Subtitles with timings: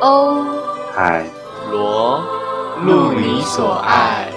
[0.00, 0.44] 欧
[0.94, 1.26] 海
[1.72, 2.20] 罗，
[2.84, 4.30] 路你所爱。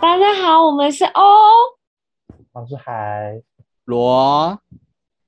[0.00, 1.22] 大家好，我们是欧。
[2.52, 3.40] 我是海，
[3.84, 4.58] 罗，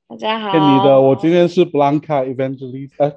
[0.08, 3.12] 大家好，骗你的，我今天是 Blanca Evangelista，呃，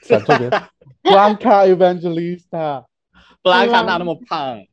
[0.00, 0.48] 讲错别，
[1.04, 2.84] Blanca Evangelista。
[3.42, 4.64] 布兰卡哪那么胖？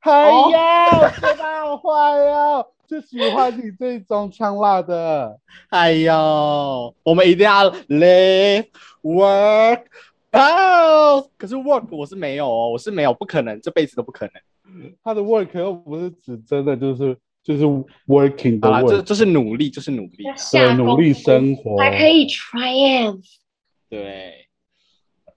[0.00, 5.38] 哎呀，说他好坏呀，就喜欢你这种呛辣的。
[5.70, 8.66] 哎呦，我们一定要 live
[9.00, 9.84] work
[10.34, 11.30] out。
[11.38, 14.34] 可是 work 我是没有哦，我是没有，不可能，这辈子都不可能。
[15.02, 17.64] 他的 work 又不是指真的，就是就是
[18.06, 20.24] working 的好啦，这就是努力，就是努力。
[20.52, 21.78] 对，努力生活。
[21.78, 23.24] 还可以 triumph。
[23.88, 24.48] 对，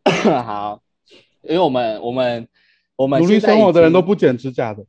[0.44, 0.82] 好，
[1.42, 2.50] 因为我们我们
[2.98, 4.86] 我们努力生活的人都不剪指甲的，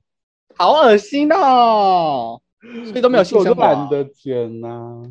[0.56, 3.73] 好恶心哦，所以都没有性我就生活啊。
[3.73, 5.02] 懒得剪呐、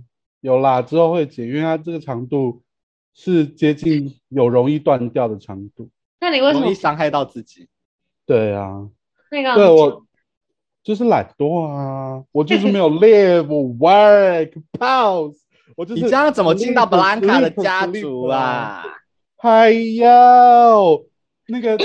[0.41, 2.61] 有啦，之后会剪，因为它这个长度
[3.13, 5.89] 是接近有容易断掉的长度。
[6.19, 7.67] 那你为什么容易伤害到自己。
[8.25, 8.89] 对啊，
[9.31, 9.55] 那个？
[9.55, 10.05] 对我
[10.83, 13.47] 就是懒惰啊，我就是没有 live
[13.77, 15.37] work pause，
[15.75, 18.83] 我就是你这样怎么进到 sleep，Blanca 的家族啊？
[19.37, 21.05] 哎呦，
[21.47, 21.77] 那个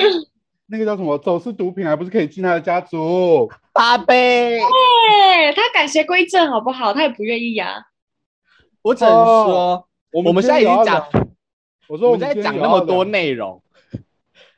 [0.70, 1.18] 那个叫什么？
[1.18, 3.50] 走私毒品还不是可以进他的家族？
[3.72, 6.92] 八杯，对他改邪归正好不好？
[6.94, 7.86] 他也不愿意呀。
[8.82, 11.06] 我只能说，我我们现在已经讲
[11.88, 13.60] 我说我们在讲那么多内容，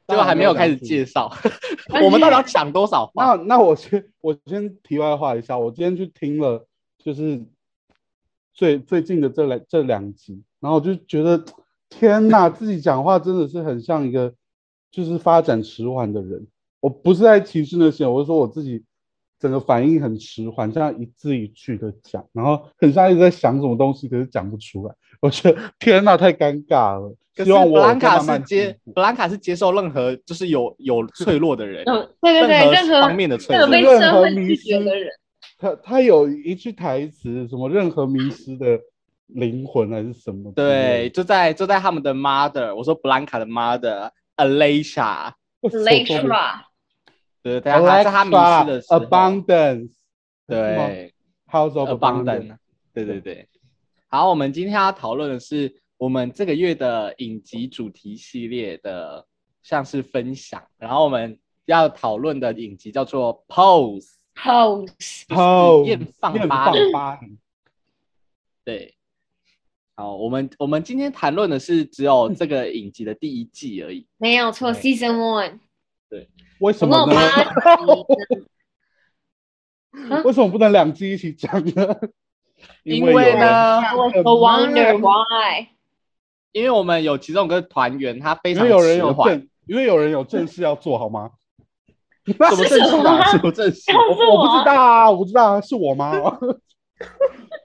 [0.06, 1.32] 结果还没有开始介绍
[2.04, 3.34] 我们到底要讲多少话？
[3.34, 6.66] 那那我先我先题外话一下，我今天去听了
[7.02, 7.42] 就是
[8.52, 11.42] 最最近的这两这两集，然后我就觉得
[11.88, 14.34] 天呐，自己讲话真的是很像一个
[14.92, 16.46] 就是发展迟缓的人。
[16.78, 18.84] 我不是在歧视那些，我是说我自己
[19.40, 24.94] 整个反应很迟缓，这样一字一句的讲，然后很像一直在想什么东西，可是讲不出来。
[25.20, 27.16] 我觉得天呐，太尴尬了。
[27.34, 33.88] 可是希望我布兰卡是接布兰卡是接受任何就是有有脆弱的人，嗯，对对对，任何方面的脆弱任何。
[33.88, 35.08] 被任何迷失的人，
[35.56, 38.78] 他他有一句台词，什么任何迷失的
[39.28, 46.64] 灵魂还是什么对，就在就在他们的 mother，我说布兰卡的 mother Alicia，我手 Latra，
[47.42, 49.00] 对，在他在他迷失的时候。
[49.00, 49.92] Abundance，
[50.46, 51.12] 对
[51.50, 52.56] ，House of abundant，
[52.92, 53.48] 对对对。
[54.08, 59.26] 好，我们今天要讨论的是我们这个月的影集主题系列的
[59.62, 67.38] 像是分享，然后我们要讨论的影集叫做 Pose，Pose，，Pose，艳放艳放巴黎，
[68.64, 68.96] 对。
[69.94, 74.06] 好，我们我们今天谈论的是只有这个影集的第一季而已。
[74.18, 75.58] 没有错，Season One，
[76.08, 76.28] 对
[76.60, 77.14] 为什么呢？
[80.24, 81.96] 为什么不能两季一起讲呢？
[82.84, 83.80] 因为呢
[84.24, 85.66] wonder why。
[86.52, 91.30] 因为我们有其中一个团员，他非常有人有正，因为有人有正事要做好吗？
[92.24, 93.30] 什么正事什么啊？
[93.30, 93.90] 什么正事？
[93.90, 96.12] 我是我我不知道啊，我不知道啊，是我吗？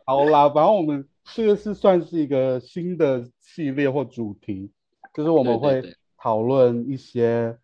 [0.06, 4.72] 好啦，反正我们这个是算是一个新的系列或主题，
[5.14, 5.84] 就是我们会
[6.18, 7.56] 讨论一些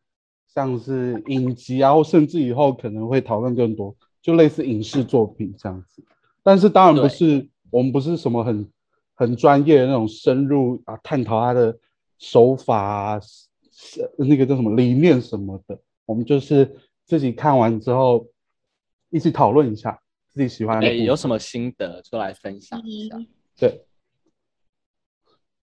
[0.47, 6.03] 像是影集啊，或甚至以后可能会讨论更多，就类似影视作品这样子。
[6.44, 8.69] 但是当然不是我们不是什么很
[9.16, 11.78] 很专业的那种深入啊探讨它的
[12.19, 13.19] 手法啊，
[13.72, 16.69] 是那个叫什么理念什么的，我们就是
[17.06, 18.28] 自己看完之后
[19.09, 20.00] 一起讨论一下
[20.30, 20.94] 自己喜欢的。
[20.94, 23.18] 有什么心得就来分享一下
[23.58, 23.86] 对，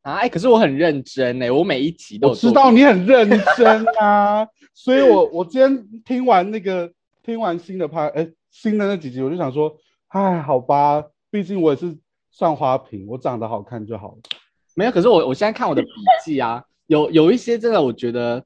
[0.02, 0.14] 啊！
[0.16, 6.92] 哎，可是我很认真哎，我每一集都我知道你很认真啊， 所以我我今天听完那个
[7.24, 9.76] 听完新的拍哎新的那几集，我就想说，
[10.10, 11.98] 哎，好吧，毕竟我也是
[12.32, 14.18] 算花瓶，我长得好看就好了。
[14.76, 15.90] 没有，可是我我现在看我的笔
[16.24, 18.44] 记啊，有有一些真的我觉得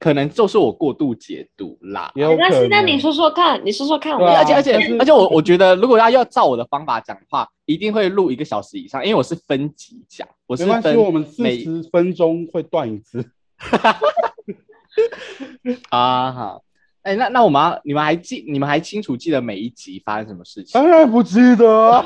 [0.00, 2.10] 可能就是我过度解读啦。
[2.14, 13.30] 没关系，那你说说看，你说说看，而且而且但是而且我我觉得，如果要要照我的方法讲的话，一定会录一个小时以上，因为我是分集讲，我是没关系，分我们四每十分钟会断一次。
[15.90, 16.62] 啊好。
[17.02, 20.78] 哎，那那我们要你们还记你们还清楚记得每一集发生什么事情？
[20.78, 22.04] 当然不记得啊，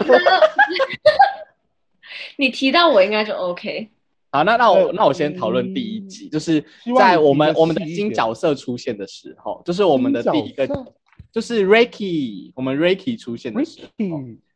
[2.38, 3.88] 你提到我应该就 OK。
[4.34, 6.60] 好，那那我呃那我先讨论第一集，就是
[6.98, 10.66] 在我们我们的新角色出现的时候，就是我们的第一个
[11.30, 14.04] 就是 Ricky，我们 Ricky 出现的时候。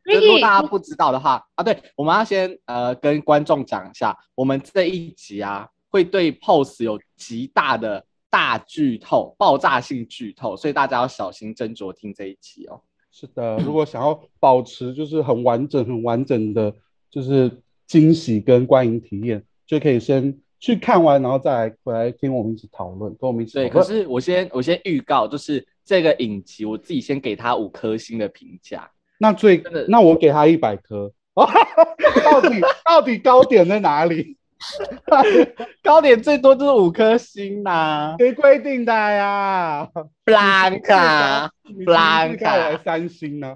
[0.03, 12.81] Ricky，如果大家不知道的话啊，对，我们要先呃跟观众讲一下，我们这一集啊会对 POSE 有极大的大剧透、爆炸性剧透，所以大家要小心斟酌听这一集哦。
[13.11, 16.73] 是的，如果想要保持就是很完整、很完整的
[17.09, 17.49] 就是
[17.87, 28.89] 惊喜跟观影体验，就可以先去看完，然后再来回来听我们一起讨论，跟我们一起讨对，可是我先我先预告，就是这个影集我自己先给他五颗星的评价。
[29.19, 34.37] 那最那我给他一百颗， 到底到底高点在哪里？
[35.83, 39.87] 高点最多就是五颗星呐、谁规定的呀？
[40.25, 42.83] 布兰卡，你布兰是不是该来卡。
[42.83, 43.55] 三星呢？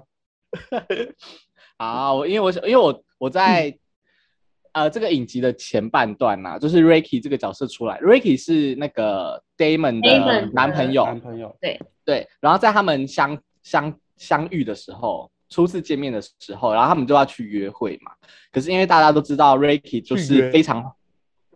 [1.76, 3.76] 好，我因为我因为我我在、
[4.74, 18.12] 呃这个影集的前半段呐、就是 Ricky 这个角色出来，Ricky 是那个 Damon 的男朋友，男朋友，对对，然后在他们相相相遇的时候，初次见面的时候，然后他们就要去约会嘛。
[18.52, 20.92] 可是因为大家都知道 Ricky 就是非常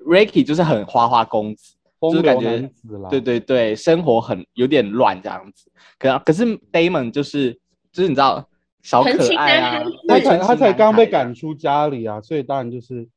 [0.06, 2.70] ，Ricky 就是很花花公子，就是感觉。
[3.10, 5.70] 对对对，生活很有点乱这样子。
[5.98, 7.52] 可可是 Damon 就是
[7.92, 8.48] 就是你知道
[8.82, 13.08] 小可爱啊他才他才刚被，赶出家里啊，所以当然就是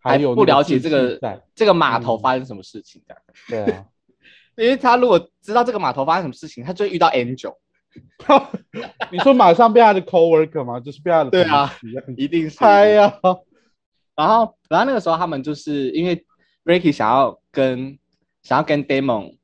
[0.00, 3.22] 还有不了解这个，这个码头嗯发生什么事情这样。
[3.48, 3.84] 对啊，
[4.56, 7.54] 因为他如果知道这个码头发生什么事情，他就会遇到 Angel，
[9.10, 10.80] 你说马上被他的 coworker 吗？
[10.80, 11.72] 就是被他的对啊
[12.16, 13.18] 一定是 嗨呀，
[14.14, 16.24] 然后，然后那个时候他们就是因为
[16.64, 17.98] Ricky 想要跟
[18.42, 19.36] 想要跟 Damon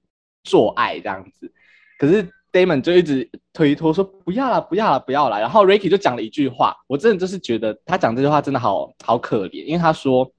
[0.42, 1.52] 做爱这样子，
[1.98, 5.40] 可是 Damon 就一直推脱说不要啦，不要啦，不要啦。
[5.40, 10.32] 然后 Ricky 就讲了一句话，我真的就是觉得他讲这句话真的好好可怜，因为他说，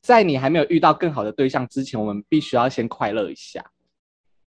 [0.00, 3.62] 在你还没有遇到更好的对象之前，我们必须要先快乐一下。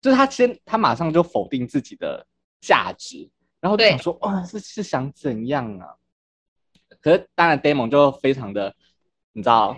[0.00, 2.26] 就是他先，他马上就否定自己的
[2.62, 3.28] 价值，
[3.60, 5.88] 然后就对想说，哇，是是想怎样啊？
[7.02, 8.74] 可是当然，Damon 就非常的，
[9.32, 9.76] 你知道，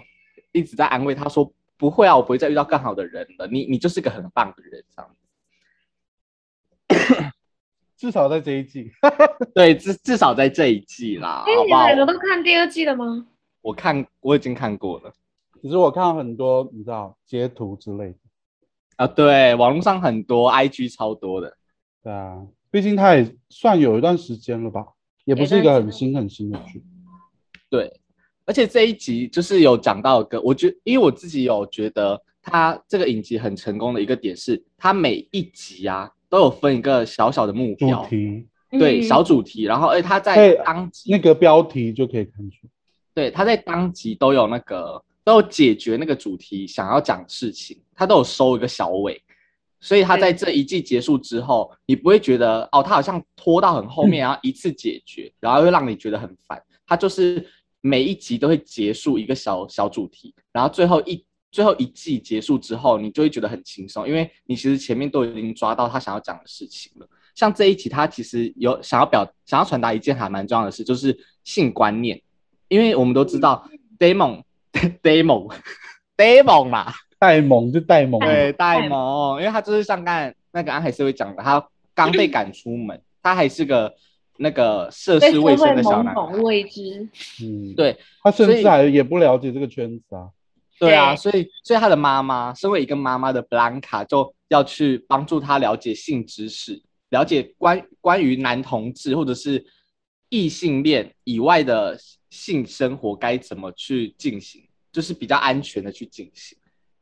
[0.53, 3.47] 一直在安慰他说：“不会啊，我不会再遇到更好的人了。
[3.49, 5.18] 你你就是个很棒的人，这样子。
[7.96, 8.90] 至少在这一季，
[9.55, 11.88] 对，至至少在这一季啦，哎，好不好？
[11.88, 13.26] 你们两个都看第二季了吗？
[13.60, 15.12] 我看我已经看过了。
[15.60, 18.14] 只是我看到很多你知道截图之类的，
[18.94, 21.52] 啊，对，网络上很多 IG 超多的，
[22.00, 24.87] 对啊，毕竟它也算有一段时间了吧，
[25.25, 26.81] 也不是一个很新很新的剧，
[27.69, 27.93] 对，
[28.46, 42.67] 而且这一集就是有讲到一个，我觉因为我自己有觉得他这个影集很成功的一个点是，他每一集啊都有分一个小小的目主标，题对，嗯小主题，然后而且他在当集那个标题就可以看出，
[43.15, 49.23] 对，他在当集都有那个都有解决那个主题想要讲的事情，他都有收一个小尾，
[49.81, 56.63] 所以他在这一季结束之后，你不会觉得哦，他好像拖到很后面，然后一次解决，然后又让你觉得很烦。
[56.87, 57.47] 他就是
[57.81, 67.09] 每一集都会结束一个小小主题，然后最后一最后一季结束之后，你就会觉得很轻松，因为你其实前面都已经抓到他想要讲的事情了。
[67.35, 72.21] 像这一集，他其实有想要表想要传达一件还蛮重要的事，就是性观念。
[72.69, 73.67] 因为我们都知道
[73.99, 74.43] Damon
[75.03, 75.55] Damon
[76.17, 83.94] Damon 嘛，戴蒙就戴蒙，对，戴戴蒙，因为他就是像刚才那个安海社会讲的，他刚被赶出门，他还是个
[84.37, 87.09] 那个涉世未深的小男孩，未知，
[87.43, 90.29] 嗯，对他甚至还也不了解这个圈子啊，
[90.79, 99.65] 对啊，所以所以他的妈妈，身为一个妈妈的 Blanca 就要去帮助他了解性知识，了解关关于男同志或者是
[100.29, 101.99] 异性恋以外的
[102.31, 106.56] 性生活该怎么去进行，就是比较安全的去进行。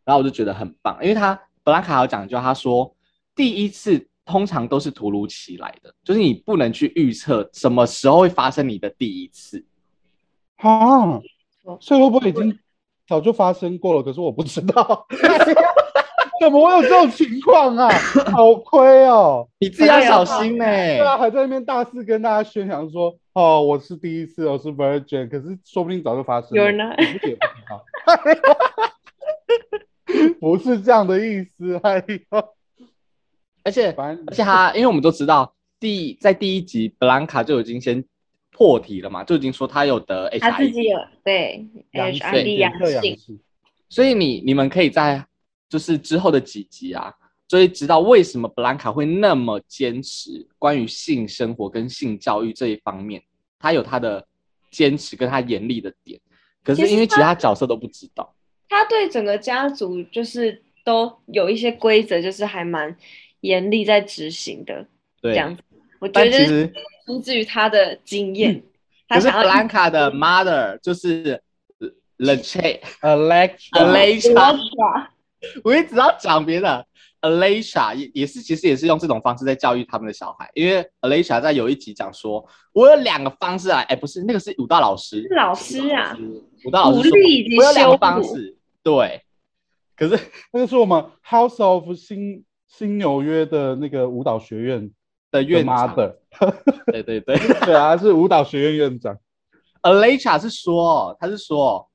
[0.05, 2.97] 然后我就觉得很棒，因为他 Blanca 有讲一句话，他说
[3.35, 9.65] 第一次通常都是突如其来的，就是你不能去预测什么时候会发生你的第一次。
[10.57, 11.21] 哈
[11.63, 12.59] 错，所以会不会已经
[13.09, 14.03] 早就发生过了？
[14.03, 15.07] 可是我不知道，
[16.41, 17.89] 怎么会有这种情况啊？
[18.33, 19.49] 好亏哦！
[19.59, 26.63] 你自己要小心呢、对啊，还在那边大肆跟大家宣扬说，哦，我是第一次，我是 virgin，可是说不定早就发生了。
[26.63, 27.85] You're not 你自己也不知道，
[30.41, 31.81] 不是这样的意思。
[31.83, 32.45] 哎呦，
[33.65, 38.05] 而且反正而且他，因为我们都知道，第在第一集布兰卡就已经先
[38.57, 43.39] 破题了嘛，就已经说他有得他自己 HIV，有对 HIV 检阳性，
[43.91, 45.23] 所以你你们可以在
[45.69, 47.13] 就是之后的几集啊，
[47.47, 53.23] 就会知道为什么布兰卡会那么坚持关于性生活跟性教育这一方面，
[53.59, 54.27] 他有他的
[54.71, 56.19] 坚持跟他严厉的点，
[56.65, 58.35] 可是因为其他他角色都不知道，
[58.71, 62.97] 他对整个家族就是都有一些规则，就是还蛮
[63.41, 64.87] 严厉在执行的
[65.21, 65.63] 这，样子。
[65.99, 66.73] 我觉但得
[67.05, 68.63] 出自于他的经验，
[69.09, 71.41] 他可是想要布兰卡的 mother 就是
[72.19, 75.07] l e c h e Alexa，Alexa Electra
[75.63, 76.85] 我一直要讲别的
[77.21, 80.51] Alicia 也也是，其实也是用这种方式在教育他们的小孩。
[80.55, 86.17] 因为 Alicia 在有一集讲说，我有两个方式啊，哎，不是那个是舞蹈老师，是老师啊，
[86.65, 87.09] 舞蹈老师
[87.59, 89.23] 我有两个方式，对。
[89.97, 90.19] 可是
[90.53, 94.91] 那个是我们 House of 新新纽约的那个舞蹈学院
[95.37, 96.15] 的的院长，mother，
[96.93, 99.17] 对对对 对啊，是舞蹈学院院长。
[99.83, 101.89] Alexa 是说，他是说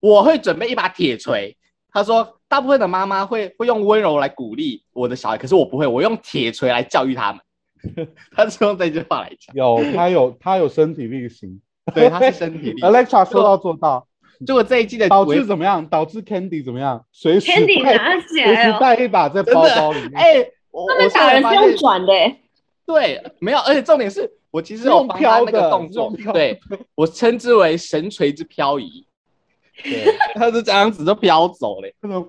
[0.00, 1.56] 我会准备一把铁锤。
[1.92, 7.40] 他说，大部分的妈妈会会用温柔来鼓励我的小孩，可是我不会，我用铁锤来教育他们。
[8.36, 11.60] 他是用这句话来讲，有他有他有身体力行，
[11.94, 12.80] 对，他是身体力。
[12.82, 14.06] Alexa 说到做到，
[14.46, 15.84] 结果这一季的导微致怎么样？
[15.88, 17.04] 导致 Candy 怎么样？
[17.10, 20.12] 随时 Candy 带拿起随时来哦，带一把在包包里面。
[20.14, 22.40] 哎、我他们我打人是用转的欸，
[22.86, 26.58] 对，没有，而且重点是我其实用有帮他飘那个的动作 对
[26.94, 29.06] 我称之为神锤之漂移，
[29.82, 31.94] 对，他是这样子就飘走嘞。
[32.00, 32.26] 那种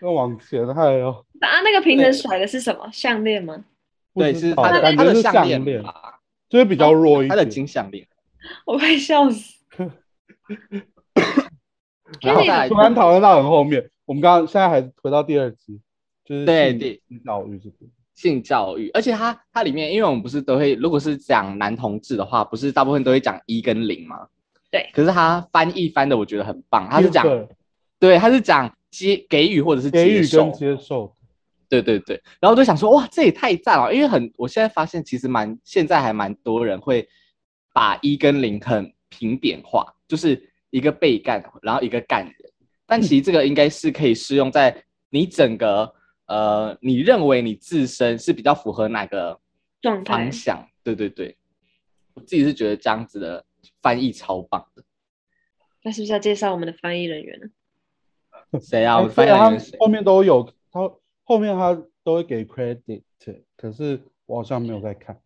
[0.00, 3.64] 那往前，还有啊，那个平衡甩的是什么项链吗？
[4.14, 5.64] 对，是他的他的项链
[6.48, 7.44] 就是比较弱一点他的。
[7.44, 8.06] 金项链。
[8.64, 9.54] 我快笑死。
[12.20, 15.80] 然后突然讨论到很后面，我们刚刚现在还回到第二集，
[16.24, 17.76] 就是性对对性教育这个。
[18.14, 24.26] 性教育，而且它它里面，因为我们不是都会，如果是讲男同志的话，不是大部分都会讲一跟零吗？
[24.70, 27.48] 对可是他翻译翻的我觉得很棒，他是讲对
[28.00, 31.12] 对，他是讲接给予或者是给予接受跟，接受，
[31.68, 33.92] 对对对，然后我就想说，哇，这也太赞了！
[33.94, 37.08] 因为很，我现在发现其实蛮，现在还蛮多人会
[37.72, 40.40] 把一跟零很平扁化，就是
[40.70, 42.34] 一个被干，然后一个干人。
[42.86, 44.76] 但其实这个应该是可以适用在
[45.08, 45.92] 你整个
[46.26, 49.40] 呃，你认为你自身是比较符合哪个
[49.80, 50.68] 状态方向？
[50.82, 51.36] 对对对，
[52.14, 53.44] 我自己是觉得这样子的
[53.82, 54.82] 翻译超棒的。
[55.82, 57.46] 那是不是要介绍我们的翻译人员呢？
[58.60, 59.00] 谁啊？
[59.00, 59.78] 我翻译人员是谁？
[59.78, 60.90] 后面都有，他
[61.24, 63.02] 后面他都会给 credit，
[63.56, 65.20] 可是我好像没有在看，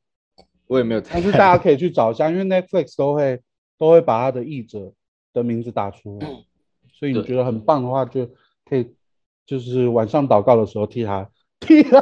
[0.66, 3.40] 我也没有在但看，是大家可以去找一下，因为 Netflix 都会
[3.76, 4.92] 都会把他的译者
[5.32, 6.26] 的名字打出来，
[6.92, 8.28] 所以你觉得很棒的话，就
[8.64, 8.94] 可以
[9.48, 11.26] 就是晚上祷告的时候替他
[11.58, 11.98] 替他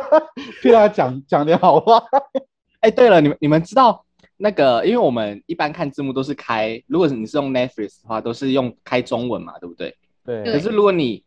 [0.61, 2.03] 替他讲讲点好话。
[2.83, 4.05] 哎，对了，你们你们知道
[4.37, 9.97] 那个，因为我们一般看字幕都是开，如果你是用 Netflix 的话，都是用开中文嘛，对不对？
[10.25, 11.23] 对对可是如果你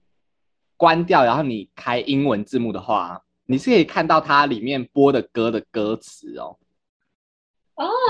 [0.75, 6.57] 关掉，然后你开英文字幕的话，你是可以看到它里面播的歌的歌词哦。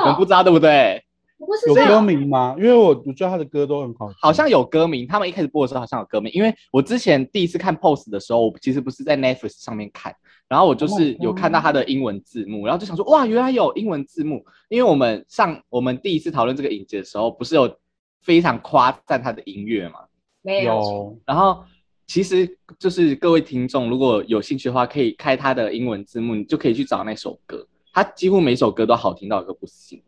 [0.01, 1.03] 你们不哦，知道对不对？
[1.46, 2.53] 不是有歌，名吗？
[2.58, 10.13] 因为我我觉得他的歌都很好，好像有歌名，他们一开始播的时候好像有歌名，因为我之前第一次看 Pose 的时候，我其实不是在 Netflix 上面看，
[10.50, 17.74] 然后我就是有看到他的英文字幕，然后就想说哇，原来有英文字幕，因为我们上我们第一次讨论这个影集的时候，不是有
[18.22, 20.00] 非常夸赞他的音乐吗，
[20.41, 21.63] 没有，然后
[22.05, 30.03] 其实就是各位听众如果有兴趣的话，可以开他的英文字幕，你就可以去找那首歌，他几乎每首歌都好听到一个不行。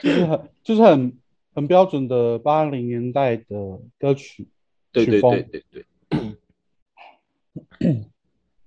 [0.02, 1.18] 就是很就是很
[1.54, 3.44] 很标准的八零年代的
[3.98, 4.48] 歌曲
[4.90, 5.84] 对对曲风对对对。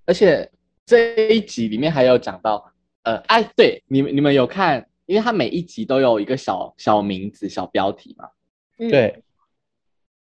[0.06, 0.52] 而且
[0.86, 2.72] 这一集里面还有讲到，
[3.04, 8.30] 呃，哎，对，你们你们有看，因为它每一集都有一个小小名字、小标题嘛。
[8.78, 9.24] 嗯，对，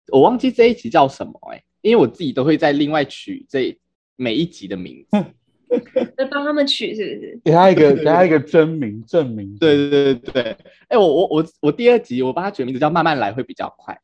[0.08, 3.78] 我忘记这一集叫什么哎、因为我自己都会在另外取这
[4.16, 5.18] 每一集的名字。
[6.18, 7.42] 就帮他们取是不是？
[7.44, 9.58] 给他一个给他一个真名证明。
[9.58, 10.58] 对对对对，
[10.88, 14.00] 哎、我我我我第二集我帮他取名字叫“慢慢来”会比较快。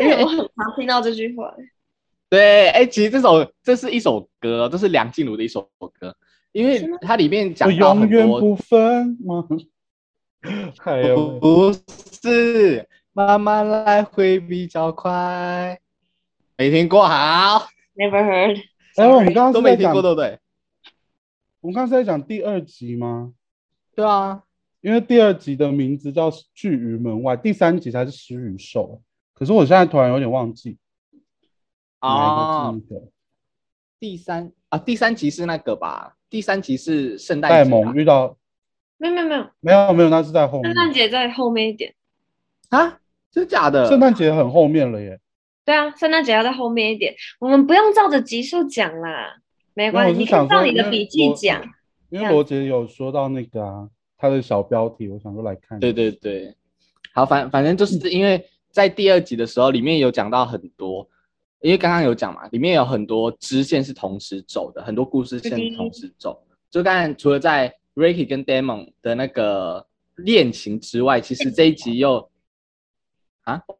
[0.00, 1.54] 因为我很常听到这句话。
[2.28, 6.14] 对，哎、其实这首这是一首歌，这是梁静茹的一首歌，
[6.52, 9.46] 因为它里面我讲到永很多远不分吗？
[10.78, 11.72] 还有不
[12.22, 15.78] 是，慢慢来会比较快。
[16.56, 18.62] 没听过，好，Never heard。
[18.96, 20.38] 哎，我们刚刚都是在讲，没听过，对不对？
[21.60, 23.32] 我们刚刚是在讲第二集吗？
[23.94, 24.42] 对啊，
[24.80, 29.00] 因为第二集的名字叫《拒于门外》，第三集才是《食与兽》。
[29.34, 30.76] 可是我现在突然有点忘记
[32.00, 33.06] 哪哦一，个是那个
[33.98, 36.16] 第三啊，第三集是那个吧？
[36.28, 38.36] 第三集是圣诞戴节吧蒙遇到
[38.98, 40.84] 没有没有没有，没有没有，那是在后面圣。
[40.84, 41.94] 诞节在后面一点。
[42.68, 43.00] 啊？
[43.30, 43.88] 真的假的？
[43.88, 45.20] 圣诞节很后面了耶，
[45.70, 47.14] 对啊，圣诞节要在后面一点。
[47.38, 49.36] 我们不用照着集数讲啦，
[49.72, 51.62] 没关系，照你的笔记我讲。
[52.08, 55.78] 因为罗杰有说到那个啊，他的小标题，我想说来看。
[55.78, 56.52] 对对对，
[57.14, 61.08] 好，反反正就是因为在第二集的时候，里面有讲到很多，
[61.60, 66.42] 因为刚刚有讲嘛，里面有很多支线是同时走的，很多故事线是同时走。
[66.68, 69.86] 就刚才除了在 Ricky 跟 Damon 的那个
[70.16, 72.28] 恋情之外，其实这一集又，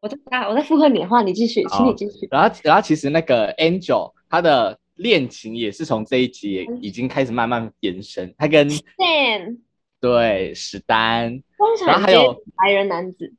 [0.01, 2.27] 我在啊，我在附和你的话，你继续，请你继续。
[2.29, 8.33] 然后然后其实那个 Angel 他的恋情也是从这一集已经开始慢慢延伸。
[8.37, 9.57] 他跟 Stan
[9.99, 11.41] 对史丹，
[11.85, 13.33] 然后还有白人男子，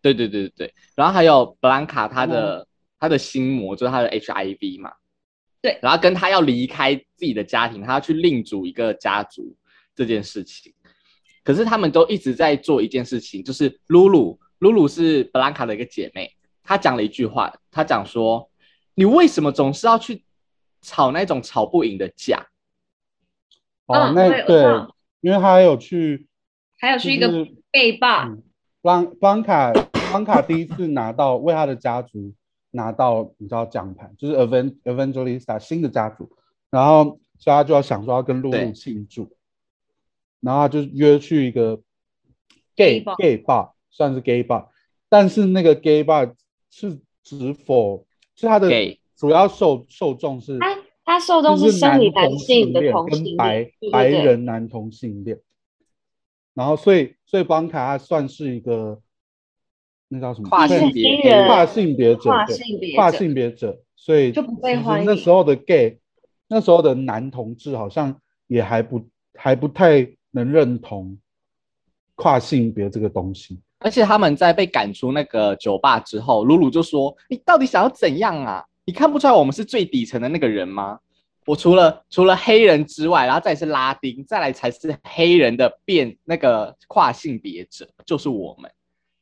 [0.00, 0.68] 对对对对。
[0.68, 2.66] 对，然后还有布兰卡他的、
[3.00, 4.92] 他的心魔就是他的 HIV 嘛，
[5.62, 5.78] 对。
[5.82, 9.56] 然后跟他要离开自己的家庭，他要去另组一个家族
[9.96, 10.72] 这件事情，
[11.42, 18.48] 可是他们都一直在做一件事情，就是露露，露露是布兰卡的一个姐妹，她讲了一句话，她讲说，
[18.94, 20.24] 你为什么总是要去
[20.80, 22.46] 吵那种吵不赢的架？
[23.86, 24.62] 哦，嗯那对
[25.20, 26.28] 因为她还有去
[26.78, 28.42] 还有去一个就是 gay 嗯
[28.80, 29.72] 邦邦卡
[30.12, 32.32] 邦卡第一次拿到为她的家族
[32.70, 36.30] 拿到你知道奖牌，就是 Evan Evangelista 新的家族，
[36.70, 39.36] 然后所以她就要想说要跟露露庆祝，
[40.38, 41.82] 然后他就约去一个
[42.76, 44.66] gay Gay bar 算是 gay bar，
[45.08, 46.34] 但是那个 gay bar
[46.70, 48.68] 是指否是他的
[49.14, 55.38] 主要受受众是他他受众是是生理男男性的同性跟白恋，白人男同性恋，
[56.54, 59.00] 然后所以所以邦卡他算是一个
[60.08, 60.48] 那叫什么？
[60.48, 62.96] 跨性别跨性别者跨性别者。
[62.96, 65.98] 跨性别者，所以就不被其实欢迎那时候的 gay，
[66.48, 71.18] 那时候的男同志好像也还不还不太能认同
[72.14, 73.60] 跨性别这个东西。
[73.82, 78.64] 而且他们在被赶出那个酒吧之后，鲁鲁就说：“你到底想要怎样啊？
[78.84, 80.98] 你看不出来我们是最底层的那个人吗？
[81.46, 88.70] 我除了除了黑人之外，然后再是拉丁，再来才是黑人的变那个跨性别者，就是我们。”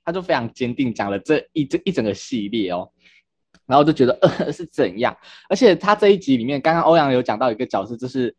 [0.02, 2.90] 他就非常坚定讲了这一这一整个系列哦，
[3.66, 5.16] 然后就觉得呃是怎样？
[5.48, 8.34] 而且他这一集里面，刚刚欧阳有讲到一个角色，就是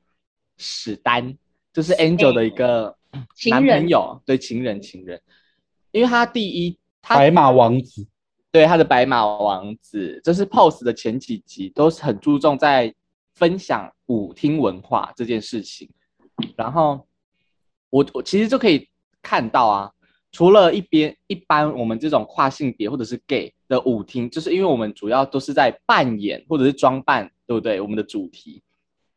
[0.57, 1.37] 史丹，
[1.71, 2.93] 就是 Angel 的一个
[3.49, 5.21] 男朋友，对情人情人。
[5.91, 8.05] 因为他第一，他白马王子，
[8.51, 12.93] 对他的白马王子，就是 Pose 的前几集都是很注重在
[13.33, 15.89] 分享舞厅文化这件事情。
[16.55, 17.07] 然后
[17.89, 18.87] 我我其实就可以
[19.21, 19.91] 看到啊，
[20.31, 27.81] 除了一边一般我们这种跨性别或者是 gay 的舞厅，就是因为我们主要都是在扮演或者是装扮，对不对？
[27.81, 28.63] 我们的主题，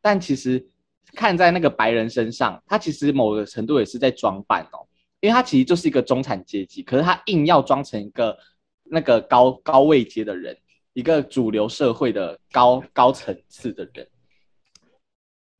[0.01, 0.65] 但其实
[1.13, 4.85] 看在那个白人身上，他其实某个程度也是在装扮哦。
[5.21, 8.37] 因为他其实就是一个中产阶级，可是他硬要装成一个
[8.83, 10.57] 那个高高位阶的人，
[10.93, 14.07] 一个主流社会的高 高层次的人，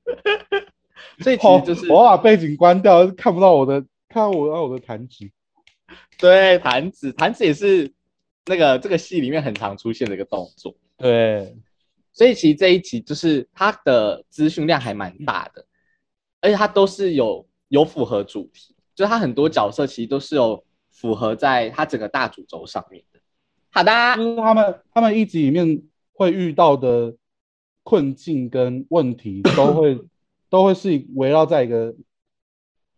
[1.19, 5.31] 所以其哦实就是我把背景关掉，看不到我的看到我我的弹指。
[6.17, 7.91] 对坛子，坛子也是
[8.45, 11.55] 那个这个戏里面很常出现的一个动作，对，
[12.13, 15.65] 所以其实这一集就是它的资讯量还蛮大的，
[16.41, 23.19] 而且它都是有有符合主题，就是他很多角色其实都是有符合在他整个大主轴上面的。
[23.69, 27.15] 好的，就是他们他们一集里面会遇到的
[27.83, 29.99] 困境跟问题， 都会
[30.49, 31.93] 都会是围绕在一个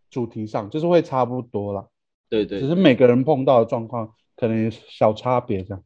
[0.09, 1.87] 主题上，就是会差不多啦。
[2.29, 5.83] 对对只是每个人碰到的状况可能有小差别这样。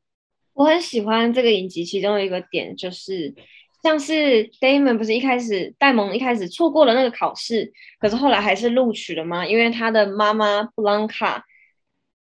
[0.53, 3.33] 我很喜欢这个影集，其中有一个点就是，
[3.83, 9.45] 像是 Damon 不是一开始戴蒙一开始错过了那个考试，可是后来还是录取了吗？
[9.45, 11.43] 因为他的妈妈布朗卡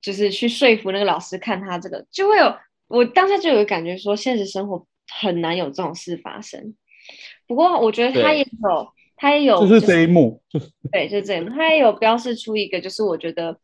[0.03, 2.55] 就是去说服那个老师看他这个，就会有
[2.89, 4.87] 我当下就有感觉说，现实生活
[5.21, 6.75] 很难有这种事发生。
[7.47, 11.47] 不过我觉得他也有，他也有、就是这一幕，就是对，就是这样。
[11.47, 13.59] 他也有标示出一个，就是我觉得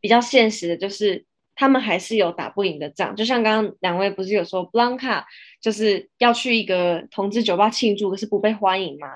[0.00, 1.24] 比较现实的，就是
[1.58, 3.16] 他们还是有打不赢的仗。
[3.16, 5.26] 就像刚刚两位不是有说布朗卡
[5.60, 9.08] 就是要去一个同志酒吧庆祝，可是不被欢迎吗？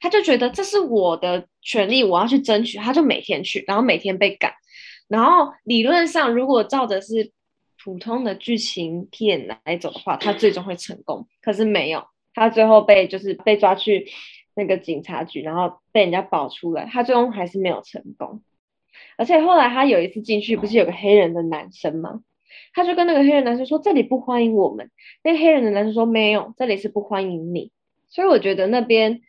[0.00, 4.54] 他就觉得这是我的权利，我要去争取，他就每天去，然后每天被赶。
[5.08, 7.32] 然后理论上，如果照着是
[7.84, 11.28] 普通的剧情片来走的话，他最终会成功。
[11.42, 12.02] 可是没有，
[12.32, 14.10] 他最后被就是被抓去
[14.54, 18.42] 那个警察局，然后被人家保出来，他最终还是没有成功。
[19.18, 22.20] 而且后来他有一次进去，不是有个黑人的男生吗？
[22.72, 24.90] 他就跟那个黑人男生说：“这里不欢迎我们。”
[25.24, 27.72] 那个黑人的男生说：“没有，这里是不欢迎你。”
[28.08, 29.20] 所以我觉得那边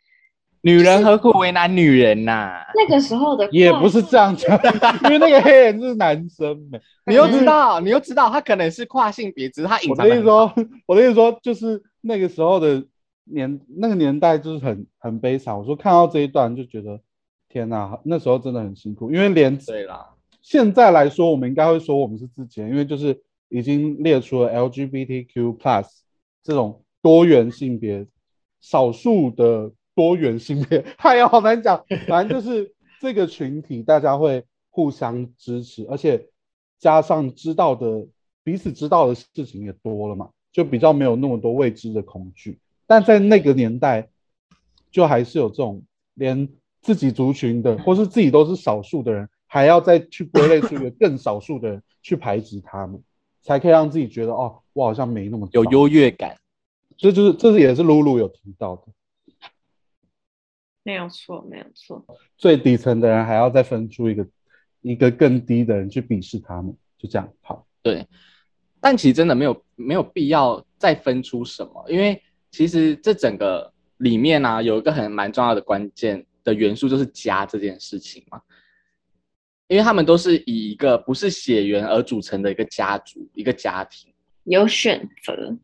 [0.62, 4.58] 女人何苦为难女人呐、那个时候的也不是这样讲，
[5.04, 6.78] 因为那个黑人是男生嘛。
[7.06, 10.54] 你又知道，你又知道，他可能是跨性别，只是他隐我藏的的意思说，
[10.86, 12.84] 我的意思说，就是那个时候的
[13.24, 15.58] 年那个年代就是很很悲惨。
[15.58, 17.00] 我说看到这一段就觉得，
[17.50, 25.88] 天哪，那时候真的很辛苦，因为连对啦，现在来说，我们应该会说我们是自己人，因为就是已经列出了 LGBTQ plus
[26.44, 28.06] 这种多元性别，
[28.60, 31.84] 少数的多元性别， 哎呀，好难讲。
[32.06, 36.28] 反正就是这个群体，大家会互相支持，而且
[36.78, 38.06] 加上知道的
[38.44, 42.60] 彼此知道的事情也多了嘛，就比较没有那么多未知的恐惧。
[42.86, 44.08] 但在那个年代，
[44.92, 45.82] 就还是有这种
[46.14, 46.48] 连
[46.80, 53.02] 自己族群的，或是自己都是少数的人，还要再去归类出一个 更少数的人去排挤他们，
[53.42, 56.36] 才可以让自己觉得哦，我好像没那么有优越感。
[56.96, 58.82] 这就是这是也是露露有提到的，
[60.82, 62.04] 没有错，没有错。
[62.36, 64.26] 最底层的人还要再分出一个
[64.82, 67.66] 一个更低的人去鄙视他们，就这样好。
[67.82, 68.06] 对，
[68.80, 78.40] 但其实真的没有没有必要再分出什么，因为其实这整个里面呢、有一个很蛮重要的关键的元素，就是家这件事情嘛。
[79.68, 85.56] 因为他们都是以一个不是血缘而组成的一个家族、一个家庭，有选择，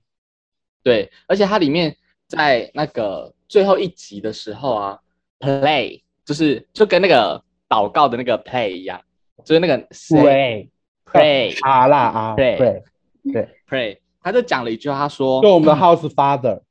[0.84, 1.96] 对，而且它里面
[2.28, 5.00] 在那个最后一集的时候啊
[5.40, 9.02] ，play 就是就跟那个祷告的那个 play 一样，
[9.44, 10.70] 就是那个 say
[11.04, 12.82] pray 啊啦啊，对对
[13.32, 16.62] 对，pray，他就讲了一句话，他说，就我们的 House Father，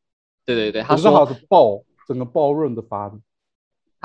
[0.46, 3.20] 对对对，他是说 House Ball，整个 Ballroom 的 Father。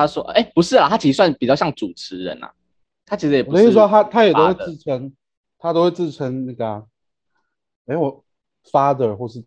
[0.00, 2.52] 他说，哎，不是啊，他其实算比较像主持人啊，
[3.06, 5.12] 他其实也不是我的意思说他他也都会自称，
[5.58, 6.82] 他都会自称那个啊，
[7.86, 8.24] 哎我
[8.64, 9.44] Father 或是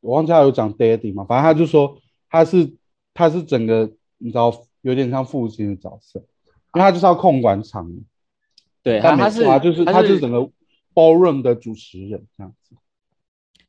[0.00, 2.74] 我忘记他有讲 Daddy 嘛，反正他就说他是
[3.14, 6.26] 他是整个你知道有点像父亲的角色，因
[6.74, 8.04] 为他就是要控管场面，
[8.82, 10.38] 对，他他是但没错啊，就是他就是整个
[10.94, 12.74] Ballroom 的主持人这样子。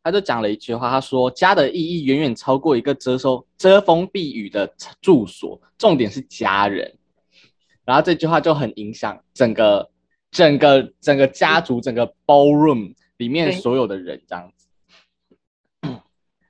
[0.04, 6.94] 他就讲了一句话，他说家的意义远远超过一个遮收遮风避雨的住所，重点是家人。
[7.86, 9.90] 然后这句话就很影响整个
[10.30, 14.68] 整个整个家族整个 ballroom 里面所有的人这样子。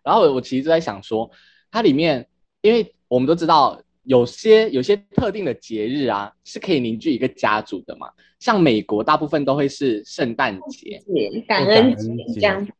[0.03, 1.29] 然后我我其实就在想说，
[1.71, 2.27] 它里面
[2.61, 11.01] 因为我们都知道有些有些特定的节日啊是可以凝聚一个家族的嘛，像美国大部分都会是圣诞节，
[11.47, 12.71] 感感恩恩节节这样子。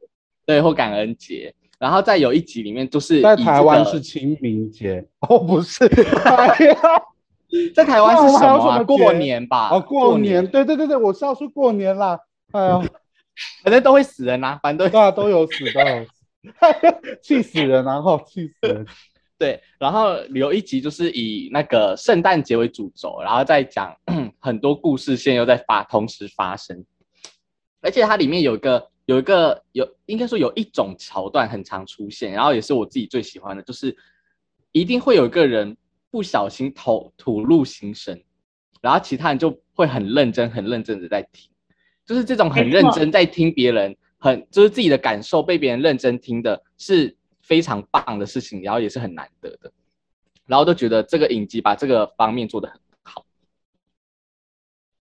[0.45, 1.53] 对，或感恩节。
[1.79, 5.85] 然后在有一集里面，就是在台湾是清明节哦，不是，
[7.75, 9.69] 在台湾是什么、过年吧。
[9.69, 12.17] 哦，过年，对对对对，我是要说过年啦，
[12.51, 12.79] 哎呀，
[13.63, 16.11] 反正都会死人啊，反正都对啊，都有死，都有死，
[17.21, 18.85] 气死人，然后气死人。
[19.37, 19.61] 对。
[19.77, 23.93] 然后有一集就是以那个圣诞节为主轴，然后再讲
[24.39, 26.85] 很多故事线又在发同时发生，
[27.81, 33.95] 而且它里面有一个有一个有应该说有一种桥段很常出现，然后也是我自己最喜欢的，就是
[34.71, 35.75] 一定会有一个人
[36.09, 38.23] 不小心吐吐露心声，
[38.81, 41.51] 然后其他人就会很认真很认真的在听，
[42.05, 49.69] 就是这种很认真在听别人，很就是自己的感受被别人认真听的，是非常棒的事情，然后也是很难得的，
[50.45, 53.25] 然后都觉得这个影集把这个方面做得很好，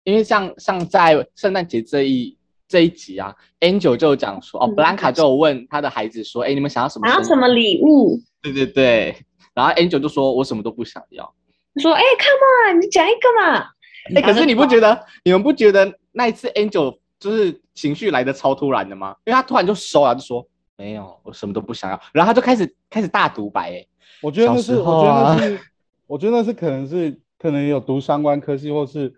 [0.02, 2.36] 因为像像在圣诞节这一
[2.72, 7.06] 这一集啊，Angel 就有讲说，哦嗯，Blanca 就有问他的孩子说，哎，你们想要什么？
[7.06, 7.46] 想要什么？
[7.48, 8.18] 礼物？
[8.40, 9.14] 对对对，
[9.52, 11.34] 然后 Angel 就说，我什么都不想要。
[11.82, 13.68] 说哎、c o m e on，你讲一个嘛。
[14.16, 19.16] 哎、可是你不觉得你们不觉得那一次 Angel 就是情绪来的超突然的吗？
[19.26, 20.42] 因为他突然就收了，就说
[20.78, 23.86] 没有，我什么都不想要，然后他就开始开始大独白、哎，
[24.22, 25.60] 我觉得那是，我觉得是，
[26.06, 29.12] 我觉得那是可能是可能有读相关科系或是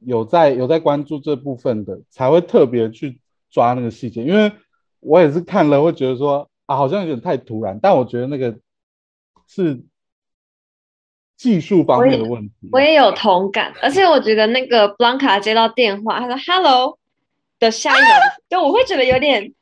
[0.00, 4.22] 有在有在关注这部分的，才会特别去抓那个细节。
[4.22, 4.52] 因为
[5.00, 8.58] 我也是看了会觉得说啊，好像有点太突然，但我觉得那个
[9.46, 9.82] 是
[11.36, 12.68] 技术方面的问题。
[12.72, 16.98] 我也有同感，而且我觉得那个 Blanca 接到电话，他说 “hello”
[17.58, 18.08] 的下一秒，
[18.48, 19.52] 就我会觉得有点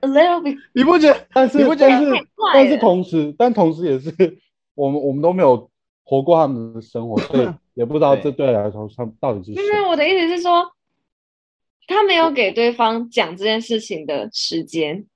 [0.00, 1.26] a little bit 你不觉得？
[1.32, 4.12] 但是你不觉得但是但是同时，但同时也是
[4.74, 5.70] 我们我们都没有
[6.04, 9.72] 活过他们的生活，所以也不知道对这对来说他们到底是因谁。
[9.72, 10.72] 为我的意思是说，
[11.86, 15.06] 他没有给对方讲这件事情的时间。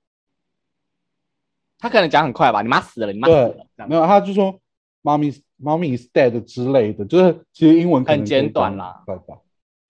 [1.79, 4.59] 他可能讲很快吧，你妈死了，你妈死了，没有，他就说
[5.01, 9.37] “妈咪妈咪 is dead” 之类的，就是其实英文很简短啦对吧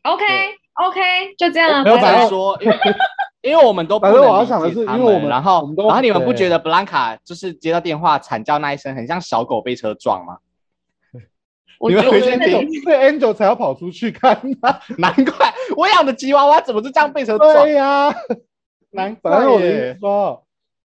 [0.03, 0.23] ？OK
[0.86, 1.84] OK，就这样啊。
[1.84, 2.77] 没有反正拜拜反正说，因为
[3.41, 10.38] 因为我们都不反正能我要想的是因为我们然后然后你们不对觉得 Blanca 就是接到电话惨叫那一声，很像小狗被车撞吗？
[11.79, 14.79] 我你们回去听以 Angel 才要跑出去看啊。
[14.99, 17.73] 难怪我养的吉娃娃怎么就这样被车撞对？
[17.73, 18.13] 呀、
[18.91, 20.45] 难怪反正我的说，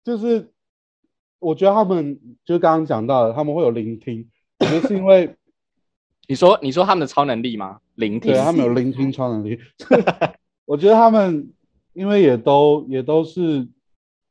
[0.05, 0.51] 就是
[1.39, 5.35] 我觉得他们就刚刚讲到的，他们会有聆听，可能是因为
[6.29, 7.79] 你说你说他们的超能力吗？
[7.95, 9.59] 聆听对，他们有聆听超能力。
[10.67, 11.53] 我觉得他们
[11.93, 13.69] 因为也都也都是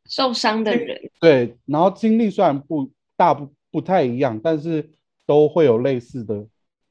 [0.06, 4.90] 受伤的人，对，然后经历虽然不大不不太一样，但是
[5.26, 6.36] 都会有类似的，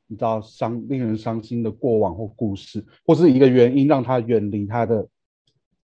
[0.07, 5.07] 你知道伤令人伤心的过往或故事，或是一个原因让他远离他的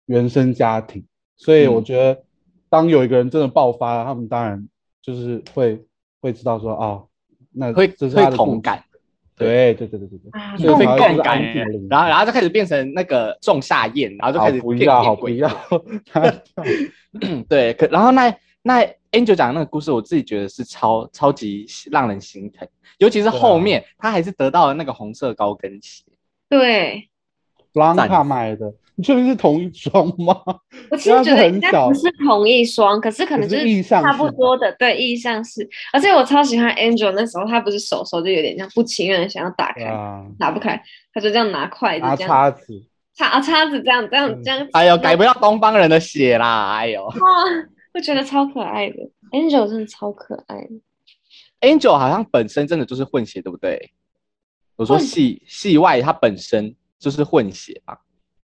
[0.06, 1.06] 原生家庭。
[1.36, 2.24] 所以我嗯觉得，
[2.70, 4.68] 当有一个人真的爆发了，他们当然
[5.02, 5.84] 就是会
[6.22, 7.08] 会知道说，哦，
[7.52, 8.38] 那会这是他会的。
[8.38, 8.84] 同感，
[9.36, 9.88] 对对。
[9.88, 11.44] 对对对对，啊，会会所以才会是共感
[11.90, 16.34] 然后然后就开始变成那个仲夏夜，然后就开始变不要，变鬼好不要，
[17.22, 26.04] 嗯， 对，可然后那那 Angel 讲的那个故事，我自己觉得是超超级让人心疼，尤其是后面、他还是得到了那个红色高跟鞋，
[26.50, 27.10] 对，
[27.72, 30.36] 布朗卡赞买的，你确定是同一双吗？
[30.90, 35.68] 我其实觉得应该不是是同一双，可是可能就是差不多的，对，意向是。
[35.92, 40.82] 而且我超喜欢 Angel 那时候，他不是手手就有点像不情愿的想要打开，啊，打不开，
[41.14, 42.84] 他就这样拿筷子拿叉子，
[43.16, 47.14] 叉啊叉子这样这样嗯这样，哎呦，改不到东方人的血啦，哎呦哇，
[47.94, 48.96] 我觉得超可爱的
[49.32, 50.70] ，Angel 真的超可爱的。
[51.62, 53.92] ，Angel 好像本身真的就是混血，对不对？
[54.76, 57.96] 我说戏戏外他本身就是混血吧，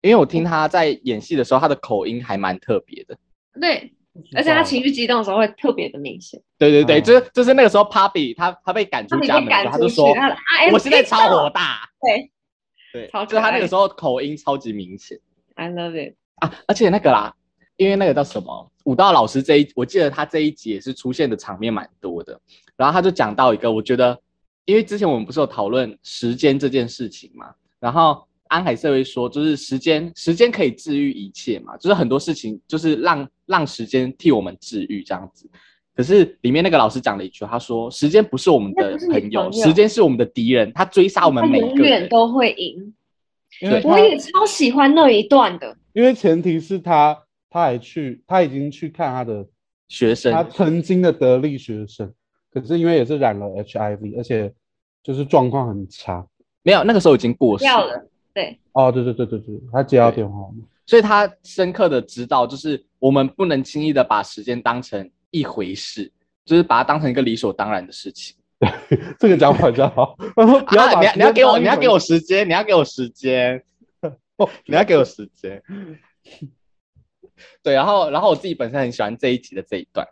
[0.00, 3.16] 因为我听他在演戏的时候，他的口音还蛮特别的。
[3.60, 3.92] 对，
[4.34, 6.40] 而且他情绪激动的时候会特别的明显。
[6.56, 10.34] 对对对，哦就是就是那个时候，Papi 他他被赶出家门他就说：“啊
[10.72, 11.50] 我现在超火火。
[11.50, 11.88] 大。
[12.00, 12.30] 对
[12.92, 15.18] 对，超就是他那个时候口音超级明显。
[15.56, 16.16] ，I love it。
[16.36, 17.34] 啊，而且那个啦，
[17.76, 22.38] 因为那个叫什么武道老师这一，我记得他这一集也是出现的场面蛮多的。
[22.76, 24.18] 然后他就讲到一个，我觉得，
[24.64, 27.46] 因为之前我们不是有讨论时间这件事情嘛，
[27.80, 35.48] 然后安海社会说，就是时间，时间可以治愈一切嘛，就是很多事情就是让让时间替我们治愈这样子。
[35.96, 41.76] 可是里面那个老师讲了一句，他说时间不是我们的朋友，朋友时间是我们的敌人，他追杀我们每一个人。
[41.76, 42.92] 永远都会赢。
[43.60, 45.76] 对我也超喜欢那一段的。
[45.92, 47.16] 因为前提是他
[47.54, 49.46] 他还去他已经去看他的
[49.86, 52.12] 学生他曾经的得力学生，
[52.50, 54.52] 可是因为也是染了 HIV，而且
[55.04, 56.26] 就是状况很差。
[56.64, 66.10] 没有，那个时候已经过世掉了，对，哦，对对对对对，他接到电话了，所以他深刻的知道，就是我们不能轻易的把时间当成一回事，
[66.44, 68.34] 就是把它当成一个理所当然的事情。
[69.16, 70.16] 这个讲法比较好。
[70.72, 73.62] 你要你要给我，你要给我时时间，你要给我时间，
[74.66, 75.62] 你要给我时间。
[77.62, 80.06] 对，然后然后我自己本身很喜欢这一集的这一段，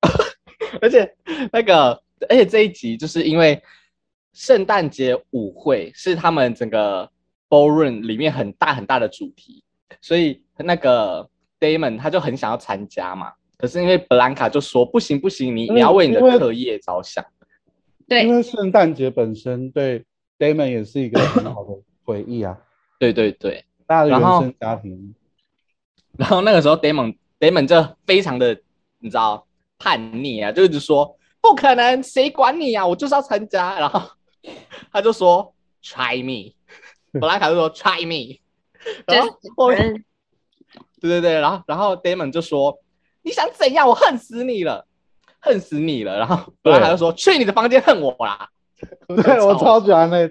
[0.80, 1.16] 而且
[1.52, 3.62] 那个而且这一集就是因为
[4.32, 7.10] 圣诞节舞会是他们整个
[7.48, 9.62] ballroom 里面很大很大的主题，
[10.00, 11.28] 所以那个
[11.58, 17.24] Damon 他就很想要参加嘛，可是因为 Blanca 就说不行不行，你你要为你的课业着想。
[18.06, 18.24] 对。
[18.24, 20.04] 因，为圣诞节本身对
[20.38, 21.70] Damon 也是一个很好的
[22.04, 22.58] 回忆啊，
[22.98, 25.14] 对对对，大的然后原生家庭。
[26.16, 28.60] 然后那个时候 Damon Damon 就非常的
[28.98, 29.46] 你知道
[29.78, 33.78] 叛逆啊，就一直说不可能，谁管你啊，我就是要参加。
[33.78, 34.08] 然后
[34.92, 36.54] 他就说 Try me，
[37.18, 38.38] 布拉卡就说 Try me，
[39.06, 40.04] 然后后面嗯
[41.00, 42.78] 对对对，然后然后 Damon 就说
[43.22, 43.86] 你想怎样？
[43.88, 44.86] 我恨死你了，
[45.40, 46.18] 恨死你了。
[46.18, 48.48] 然后布拉卡就说去你的房间恨我啦。
[49.06, 50.28] 对我超喜欢那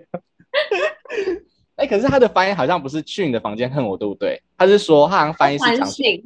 [1.77, 4.41] 个，哎，可是他的翻译好像不是去你的房间恨我，对不对？
[4.57, 6.23] 他是说他好像翻译是反讲省，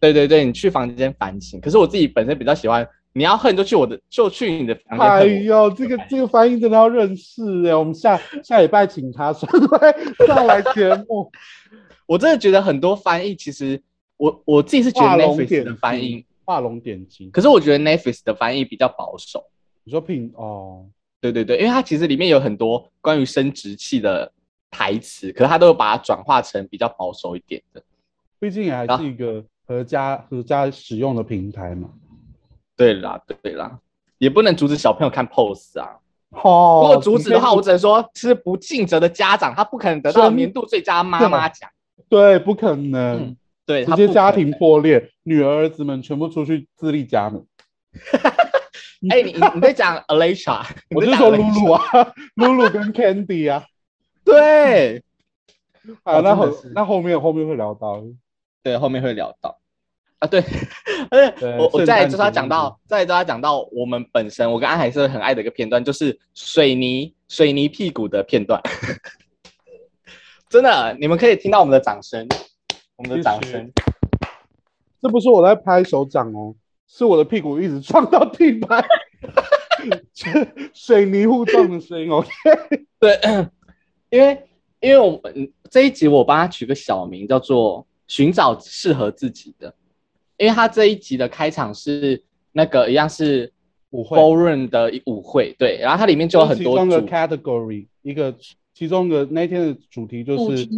[0.00, 1.60] 对对对，你去房间反省。
[1.60, 5.24] 可是我自己本身比较喜欢，你要恨就去我的，就去你的房间哎。
[5.42, 9.48] 呦，这个这个翻译真的要认识哎，我们下下礼拜请他上
[9.80, 11.30] 来上来节目。
[12.06, 13.80] 我真的觉得很多翻译其实，
[14.18, 17.30] 我我自己是觉得 Netflix 点的翻译，画龙点睛。
[17.30, 19.42] 可是我觉得 Netflix 的翻译比较保守。
[19.84, 20.84] 你说品哦，
[21.20, 24.30] 对对对，因为它其实里面有很多关于生殖器的
[24.74, 27.80] 台词，可是他都有把它转化成比较保守一点的。
[28.40, 31.88] 毕竟也还啊是一个合家合家使用的平台嘛。
[32.76, 33.78] 对啦，对啦，
[34.18, 35.96] 也不能阻止小朋友看 pose 啊。
[36.30, 41.70] 哦，如果阻止的话，我只能说是不尽责的家长，他不可能得到年度最佳妈妈奖。
[42.08, 44.50] 对不可能嗯，对，直接家庭。
[44.52, 47.44] 破裂，女儿儿子们全部出去自立家门。
[49.10, 51.82] 哎，你你你在讲 Alicia，我就你在讲说露 Alicia 露啊，
[52.34, 53.64] 露露跟 Candy 啊，
[54.26, 55.02] 对。
[56.02, 58.02] 啊，哦那后那后面后面会聊到，
[58.62, 59.60] 对，后面会聊到。
[60.18, 60.42] 啊，对，
[61.10, 68.58] 而且我我再来就是要讲到，再来就是要讲到我们本身，我跟安海是很爱的一个片段，就是水泥水泥屁股的片段，
[70.48, 72.26] 真的，你们可以听到我们的掌声，
[72.96, 73.70] 我们的掌声，
[75.02, 76.54] 这不是我在拍手掌哦，
[76.88, 78.82] 是我的屁股一直撞到地板，
[80.72, 82.30] 水泥互撞的声音 OK，。
[82.98, 83.20] 对，
[84.14, 84.38] 因为
[84.78, 89.74] 因为我们这一集我帮他取个小名叫做“寻找适合自己的”，
[90.38, 92.22] 因为他这一集的开场是
[92.52, 93.52] 那个一样是
[93.90, 94.16] 舞会。
[94.16, 98.32] Ballroom 的舞会，对，然后它里面就有很多其中的 category，一个
[98.72, 100.68] 其中的那天的主题就是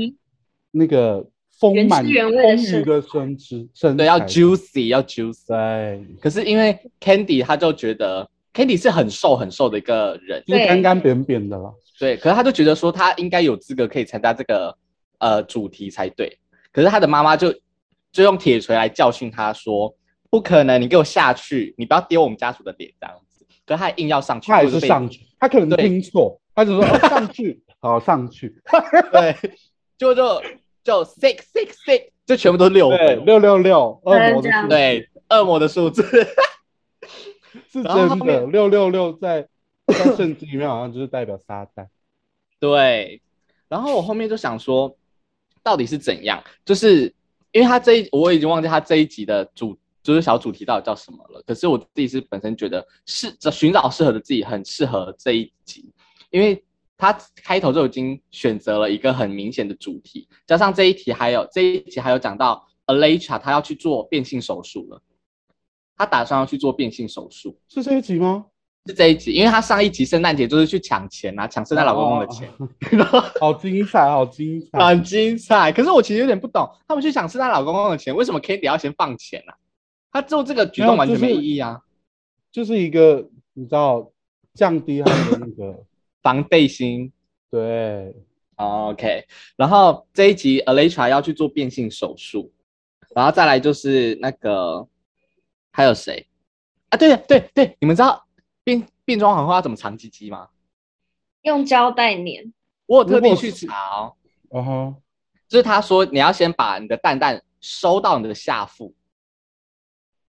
[0.71, 1.27] 那个
[1.59, 6.01] 丰满丰腴的身姿，身对，要 juicy，要 juicy。
[6.23, 11.71] 可是因为 Candy 他就觉得 Candy 是很瘦很瘦的一个人，就是干干扁扁的啦。
[11.99, 14.77] 对，可是他就觉得说他应该有资格可以参加这个
[15.19, 16.39] 呃主题才对。
[16.73, 17.53] 可是他的妈妈就
[18.13, 19.95] 就用铁锤来教训他说，
[20.29, 23.47] 不可能，你给我下去，你不要丢我们家属的脸这样子。
[23.65, 28.55] 可是他硬要上去，他还是上去，他可能对听错，他就说、哦、上去，好上去，
[29.11, 29.35] 对，
[29.97, 30.43] 就就
[30.85, 36.03] 就 six six six，就全部都是六对，分，六六六，恶魔的数字对，恶魔的数字。
[37.73, 39.49] 是真的，六六六在
[39.93, 41.87] 在圣经里面好像就是代表撒旦。
[42.59, 43.23] 对，
[43.69, 44.97] 然后我后面就想说，
[45.63, 46.43] 到底是怎样？
[46.65, 47.15] 就是
[47.53, 51.43] 因为他这一我已经忘记他这一集的主就是小主题到底叫什么了。
[51.47, 55.93] 可是我自己是本身觉得是这寻找适合的自己很适合这一集，
[56.31, 56.65] 因为
[56.97, 65.03] 他开头就已经选择了一个很明显的主题，加上这一题还有这一集还有讲到 Alexa 他要去做变性手术了，
[65.97, 67.59] 他打算要去做变性手术。
[67.69, 68.47] 是这一集吗？
[68.87, 72.49] 是这一集，因为他上一集圣诞节就是去抢钱啊，抢圣诞老公公的钱，
[72.91, 74.79] 然后好精彩，好精彩！
[74.87, 75.73] 很精彩。
[75.73, 79.55] 可是我其实有点不懂，他们去抢圣诞老公公的钱，为什么 Candy 要先放钱啊？
[80.13, 81.81] 他做这个举动完全没意义啊！
[82.51, 84.11] 就是一个你知道
[84.55, 85.85] 降低他的那个
[86.23, 87.13] 防备心。
[87.51, 88.15] 对
[88.57, 89.25] ，OK，
[89.57, 92.51] 然后这一集 Alexa 要去做变性手术，
[93.15, 94.87] 然后再来就是那个
[95.71, 96.27] 还有谁
[96.89, 96.97] 啊？
[96.97, 98.26] 对对对，你们知道
[98.67, 100.49] 变变装皇后要怎么藏鸡鸡吗？
[101.43, 102.53] 用胶带粘，
[102.87, 104.15] 我有特地去查哦。
[104.51, 104.97] 嗯哼，
[105.47, 108.93] 就是他说你要先把你的蛋蛋收到你的下腹，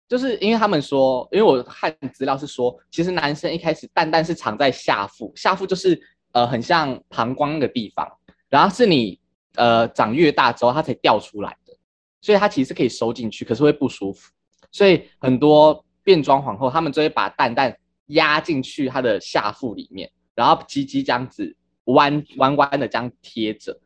[0.09, 6.01] 就是因为他们说，因为我看资料是说，其实男生一开始蛋蛋是藏在下腹，下腹就是
[6.33, 8.05] 呃很像膀胱那个地方，
[8.49, 9.21] 然后是你
[9.55, 11.73] 呃长越大之后它才掉出来的，
[12.21, 14.33] 所以它其实可以收进去，可是会不舒服，
[14.73, 23.79] 所以很多变装皇后他们就会把蛋蛋压进去他的下腹里面，然后鸡鸡这样子弯弯弯的这样贴着。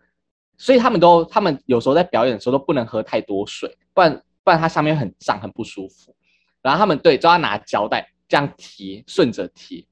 [0.57, 6.15] 所以他们都，他们有时候在表演的时候都不能喝太多水，不然不然它上面很胀很不舒服。
[6.61, 9.87] 然后他们对就要拿胶带这样贴，顺着贴，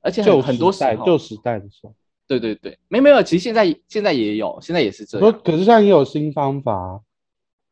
[0.00, 1.94] 而且旧很很多时候，旧时代的时候，
[2.28, 5.40] 对对对，没没有，其实现在现在也有，现在也是这说样。
[5.44, 7.00] 可是现在也有新方法啊，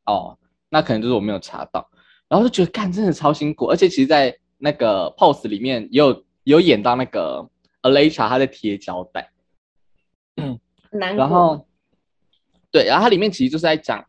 [0.06, 1.88] 哦，那可能就是我没有查到，
[2.28, 7.48] 然后就觉得干真的超辛苦，而且其实，在那个 pose 里面也有有演到那个
[7.82, 9.30] Alexa 她在贴胶带，
[10.36, 10.60] 很
[10.92, 11.16] 难。
[11.16, 11.66] 然后，
[12.70, 14.04] 对，然后它里面其实就是在讲，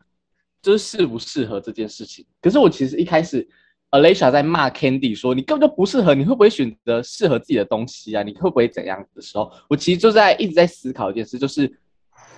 [0.60, 2.24] 就是适不适合这件事情。
[2.40, 3.48] 可是我其实一开始
[3.90, 8.22] ，Alexa 在骂 Candy 说你根本就不适合，你会不会选择适合自己的东西啊？
[8.22, 11.62] 你会不会怎样的时候，我其实就在一直在思考一件事，就是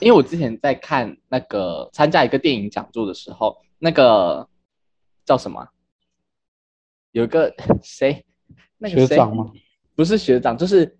[0.00, 4.48] 因为我之前在看那个参加一个电影讲座的时候，那个
[5.24, 5.68] 叫什么啊？
[7.14, 8.24] 有一个谁，
[8.76, 9.48] 那个谁吗？
[9.94, 10.98] 不是学长，就是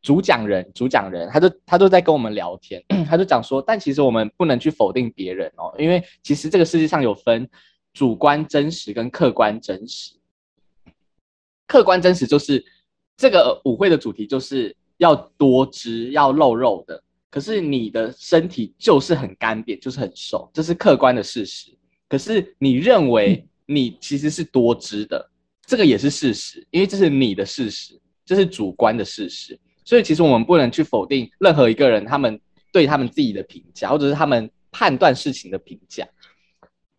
[0.00, 7.50] 主讲人，主讲人，他就他就在跟我们聊天，他就讲说，但其实我们不能去否定别人哦，因为其实这个世界上有分
[7.92, 10.14] 主观真实跟客观真实。
[11.66, 12.64] 客观真实就是
[13.16, 21.76] 这个舞会的主题就是要多汁，要露肉的，可是你的身体就是很干瘪，就是很瘦，这是客观的事实。
[22.08, 25.30] 可是你认为你其实是多知的，
[25.66, 29.58] 这个也是事实，因为这是你的事实，这是主观的事实。
[29.84, 32.40] 所以其实我们不能去否定任何一个人他们
[32.72, 36.08] 对他们自己的评价，或者是他们判断事情的评价。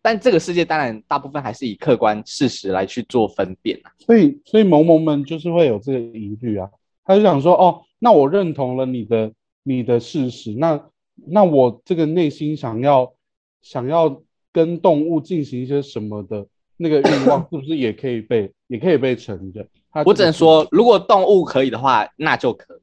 [0.00, 3.92] 但这个世界当然大部分还是以客观事实来去做分辨啊。
[3.98, 6.70] 所以所以萌萌们就是会有这个疑虑啊，
[7.04, 10.88] 他就想说，哦，那我认同了你的你的事实，那
[11.26, 13.12] 那我这个内心想要
[13.60, 16.46] 想要跟动物进行一些什么的
[16.82, 19.68] 那个欲望，是不是也可以被也可以被承认？
[20.06, 22.78] 我只能说，如果动物可以的话，那就可以。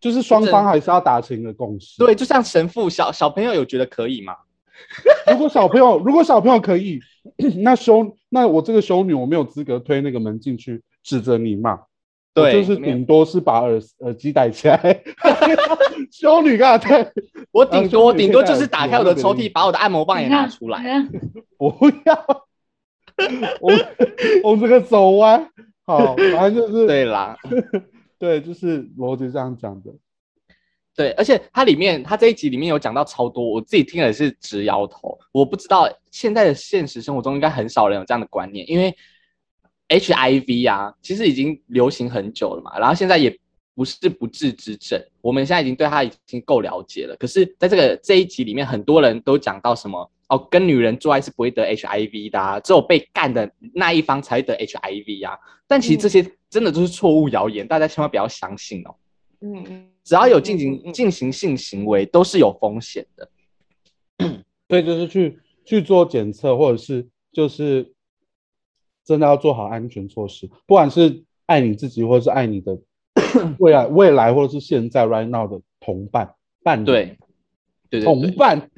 [0.00, 1.98] 就是双方还是要达成一个共识。
[1.98, 4.34] 对，就像神父小小朋友有觉得可以吗？
[5.32, 7.00] 如果小朋友如果小朋友可以，
[7.62, 11.72] 那修那我这个修女我没有资格推那个门进去，指责你骂。
[11.72, 15.02] 我对就是顶多是把耳耳机戴起来，
[16.12, 17.12] 修女干嘛戴？
[17.50, 20.80] 我顶呃多顶多就是打开我的抽屉，把我的按摩棒也拿出来。
[20.80, 21.08] 来。
[21.56, 21.74] 不
[22.04, 22.46] 要，
[23.60, 25.50] 我我这个手弯，
[25.84, 27.36] 好，反正就是对啦，
[28.18, 29.92] 对，就是逻辑这样讲的。
[30.94, 35.16] 对，而且它里面，它这一集里面有讲到超多，我自己听了是直摇头。
[35.30, 38.92] 我不知道现在的现实生活中应该很少人有这样的观念，因为
[39.88, 43.38] HIV 啊，其实已经流行很久了嘛，然后现在也
[43.76, 47.14] 不是不治之症，我们现在已经对它已经够了解了。
[47.16, 55.38] 可是在这个这一集里面，很多人都讲到什么哦，跟女人做爱是不会得 HIV 的、啊，只有被干的那一方才会得 HIV 啊。
[55.66, 58.94] 但其实这些真的都是错误谣言，大家千万不要相信哦。
[59.40, 63.30] 嗯嗯，只要有进嗯行进行性行为，都是有风险的。
[64.68, 67.92] 所以就是去去做检测，或者是就是
[69.04, 72.78] 真的要做好安全措施，不管是爱你自己，或者是爱你的
[73.58, 77.16] 未 来未来，或者是现在 right now 的同伴伴侣，对，
[77.88, 78.04] 对对对。
[78.04, 78.70] 同伴，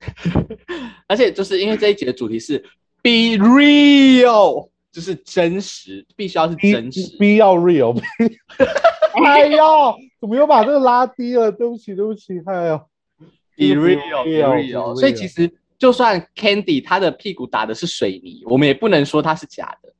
[1.06, 2.58] 而且就是因为这一集的主题是
[3.02, 7.16] be real，就是真实，必须要是真实。
[7.18, 8.00] 逼要 real，
[9.24, 11.50] 哎呦，怎么又把这个拉低了？
[11.52, 12.78] 对不起，对不起，哎呦
[13.56, 14.96] be real, be real。
[14.96, 19.90] 所以其实就算 Candy 他的屁股打的是水泥，我们也不能说它是假的。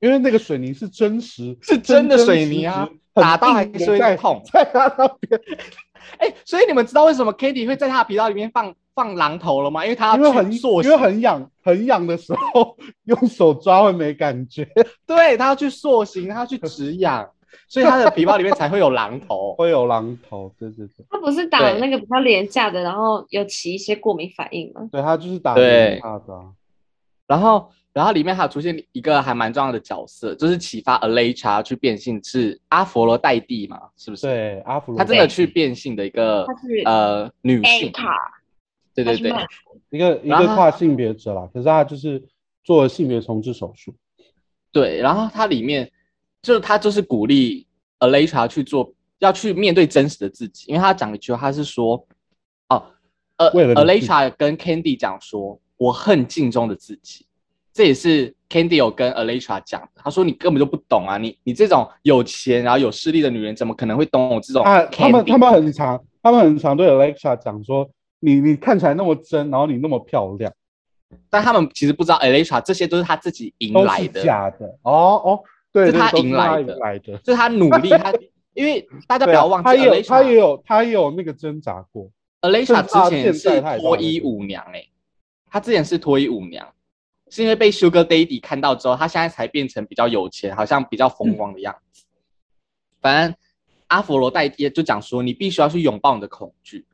[0.00, 5.40] 因为那个水泥是真实，是真的水泥啊打到还硬的在是会痛在他那边，
[6.18, 9.84] 哎、所以你们知道为什么 Candy 会在他的频道里面放放榔头了吗？
[9.84, 14.68] 因为他因为很要去塑因为，很痒，很痒的时候用手抓会没感觉，
[15.06, 17.28] 对，他要去塑形，他要去止痒，
[17.68, 19.54] 所以他的皮包里面才会有榔头。
[19.56, 24.88] 会有榔头，对对对，他不是打了那个比较廉价的，然后有起一些过敏反应吗？
[24.90, 26.44] 对他就是打对人他的啊，
[27.26, 38.04] 然后，然后里面还有出现一个还蛮重要的角色，就是启发 Alexa 去变性是阿佛罗代蒂嘛，是不是？，对阿佛罗，他真的去变性的一个他是呃女性，A 卡，
[38.94, 39.32] 对对对，
[39.90, 42.22] 一个一个跨性别者啦，可是他就是
[42.64, 43.94] 做了性别重置手术，
[44.70, 45.90] 对，然后它里面
[46.42, 47.66] 就是他就是鼓励
[48.00, 52.06] Alexa 去做，要去面对真实的自己，因为他讲了一句话，他是说，
[52.68, 52.84] 哦
[53.38, 57.26] ，，Alexa 跟 Candy 讲说，我恨镜中的自己，
[57.72, 67.88] 这也是 Candy 有跟 Alexa 讲，他说你根本就不懂啊，你你这种有钱然后有势力的女人，怎么可能会懂我这种啊，他们他们很常，他们很常对 Alexa 讲说，
[68.24, 70.52] 你你看起来那么真，然后你那么漂亮，
[71.28, 75.42] 但他们其实不知道 Alexa 这些都是他自己赢来的，假的，哦哦，
[75.72, 78.12] 对，是他赢来的赢来的，就是他努力，他
[78.54, 82.08] 因为大家不要忘记他也有他也有他也有那个挣扎过
[82.42, 84.86] ，Alexa 甚至他之前是脱衣舞娘哎、
[85.50, 86.72] 她之前是脱衣舞娘，
[87.28, 92.04] 是因为被 Sugar Daddy 看到之后，她现在才变成比较有钱，好像比较风光的样子。
[93.00, 93.36] 反正
[93.88, 96.86] 阿佛罗代爹就讲说，你必须要去拥抱你的恐惧，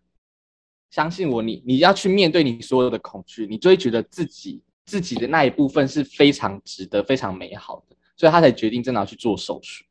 [0.91, 9.85] 相信我，你你要去面对你所有的恐惧，你就会觉得自己自己的那一部分是非常值得、非常美好的，所以他才决定真的要去做手术。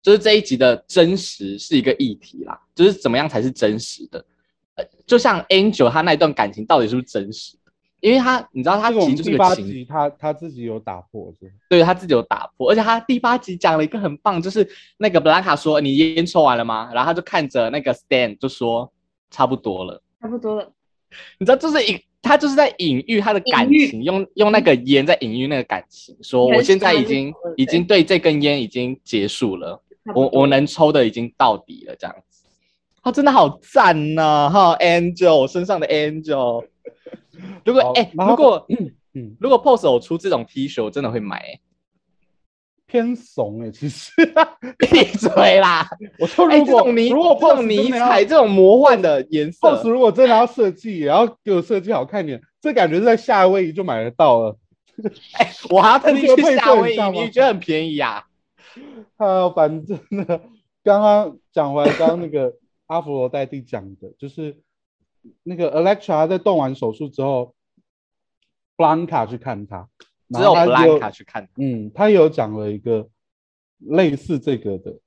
[0.00, 4.24] 就是这一集的真实是一个议题啦，就是怎么样才是真实的。
[4.76, 7.72] 呃，就像 Angel 他那一段感情到底是不是真实的？
[8.00, 14.66] 因为他你知道他这个我其实们第八就是个情集他他自己有打破，是对他自己有打破，而且他第八集讲了一个很棒，就是
[14.98, 18.90] 那个布兰卡说：“你烟抽完了吗？”然后他就看着那个 Stan 就说
[19.30, 20.02] ：“差不多了。
[20.20, 20.72] 差不多了。”
[21.38, 29.80] 你知道，就是隐他就是在隐喻他的感情，用用那个烟在隐喻那个感情，说我现在已经已经对这根烟已经结束了，
[30.14, 32.44] 我我能抽的已经到底了，这样子。
[33.02, 36.66] 他、真的好赞呐、哈，Angel 我身上的 Angel。
[37.64, 38.66] 如果哎、如果
[39.14, 41.60] 嗯，如果 Pose 有出这种 T 恤，我真的会买、欸。
[42.88, 44.10] 偏怂哎，其实
[44.78, 45.88] 闭嘴啦！
[46.18, 54.56] 我说哎、如果这种迷如果这种 pose 迷真的要彩、这种魔幻的颜色 pose 如果真的要设计，也要给我设计好看点，这感觉是在夏威夷就买得到了。
[55.70, 58.24] 我还要特地去夏威夷，你觉得很便宜啊？
[59.18, 60.40] 啊，反正呢，
[60.82, 62.54] 刚刚讲回来，刚刚那个
[62.86, 64.56] 阿佛罗代蒂讲的，就是
[65.42, 67.54] 那个 Electra 在动完手术之后
[68.76, 69.88] ，Blanca 去看他，
[70.30, 71.48] 只有然后他就 Blanca 去看。
[71.56, 73.08] 嗯，他有讲了一个
[73.78, 74.98] 类似这个的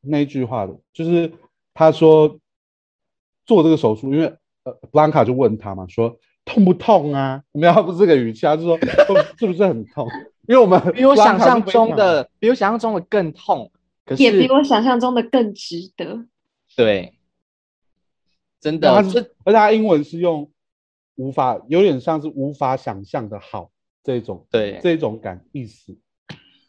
[0.00, 1.32] 那一句话的，就是
[1.74, 2.38] 他说
[3.44, 7.42] 做这个手术，因为呃，Blanca 就问他嘛，说痛不痛啊？
[7.52, 10.08] 没有，他不是这个语气，他就说痛是不是很痛？
[10.48, 13.70] 因为我们比我想象中的，比我想象中的更痛。
[14.04, 16.24] 可是也比我想象中的更值得。
[16.76, 17.18] 对，
[18.60, 20.48] 真的，他是而且他英文是用
[21.16, 23.72] 无法，有点像是无法想象的好
[24.06, 25.92] 这种对，这种感意思。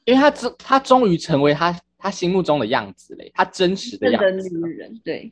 [0.06, 4.50] 因为他终他终于成为他他心目中的样子嘞，他真实的样子。
[4.50, 5.32] 女人，对，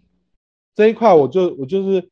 [0.75, 2.07] 这一块我就我就是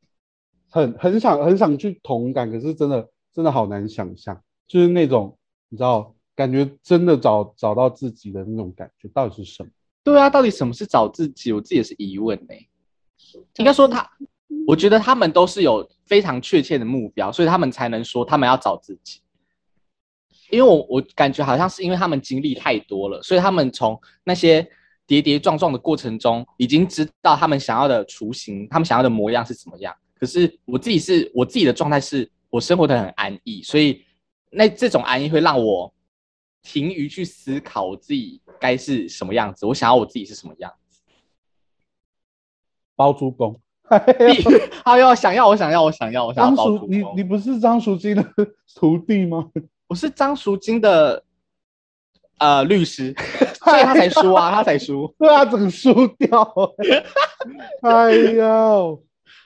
[0.68, 5.38] 很很想很想去同感，可是真的真的好难想象，就是那种
[5.68, 9.70] 你知道，感觉真的找找到自己的那种感觉到底是什么？
[10.02, 11.52] 对啊，到底什么是找自己？
[11.52, 12.54] 我自己也是疑问呢。
[13.58, 14.10] 应该说他，
[14.66, 19.20] 我觉得他们都是有非常确切的目标，所以他们才能说他们要找自己。
[20.54, 24.66] 因为我我感觉好像是因为他们经历太多了，所以他们从那些
[25.06, 29.94] 跌跌撞撞的过程中，已经知道他们想要的雏形，他们想要的模样是怎么样。
[30.18, 34.02] 可可是我自己是我自己的状态是我生活的很安逸，所以
[34.50, 35.92] 那这种安逸会让我
[36.62, 41.02] 停于去思考我自己该是什么样子，我想要我自己是什么样子。
[42.96, 43.60] 包租公，
[44.84, 48.24] 哎呦，想要我想要我想要我想要你你不是张淑金的
[48.74, 49.50] 徒弟吗？
[49.94, 51.22] 我是张淑金的
[52.38, 53.14] 呃律师，
[53.62, 55.06] 所以他才输啊，他才输。
[55.16, 56.52] 对啊，整输掉。
[57.82, 59.00] 哎呦，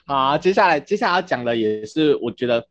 [0.07, 2.67] 好啊，接下来接下来要讲的也是我觉得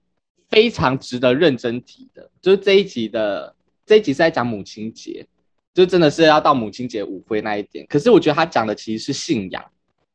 [0.49, 3.55] 非常值得认真提的，就是这一集的
[3.87, 5.25] 这一集是在讲母亲节，
[5.73, 7.87] 就真的是要到母亲节舞会那一点。
[7.89, 9.65] 可是我觉得他讲的其实是信仰，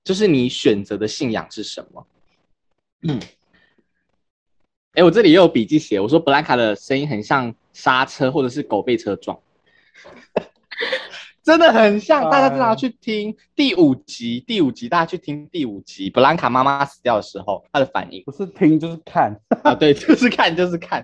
[0.04, 2.08] 就是你选择的信仰是什么。
[3.08, 3.18] 嗯，
[4.94, 9.38] 哎，我这里也有笔记写，我说布兰卡的声音很像刹车或者是狗被车撞。
[11.44, 14.40] 真的很像，大家真的要去听第五集。
[14.46, 19.36] 第五集大家去听第五集，布兰卡妈妈死掉的时候，她的反应不是听就是看。
[19.64, 21.04] 啊，对，就是看就是看。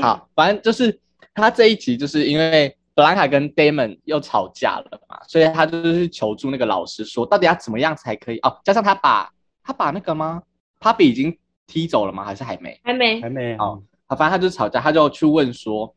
[0.00, 0.98] 好，反正就是
[1.34, 8.58] 他这一集就是因为布兰卡跟 Damon 又吵架了嘛，所以他就是去求助那个老师说，到底要怎么样才可以哦？
[8.64, 9.30] 加上他把
[9.62, 10.42] 他把那个吗
[10.80, 11.36] ？Papi 已经
[11.68, 12.24] 踢走了吗？
[12.24, 12.80] 还是还没？
[12.82, 15.94] 还没还没哦好，反正他就吵架，他就去问说，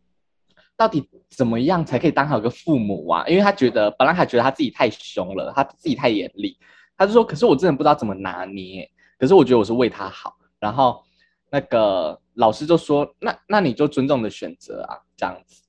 [0.75, 3.25] 到底怎么样才可以当好一个父母啊？
[3.25, 6.57] 因为他觉得本来他觉得他自己太凶了，他自己太严厉，
[6.97, 10.35] 他就说，可是我真的不知道怎么拿捏，可是我觉得我是为他好。
[10.59, 11.01] 然后
[11.49, 15.63] 那个老师就说，那那你就尊重你的选择啊，这样子。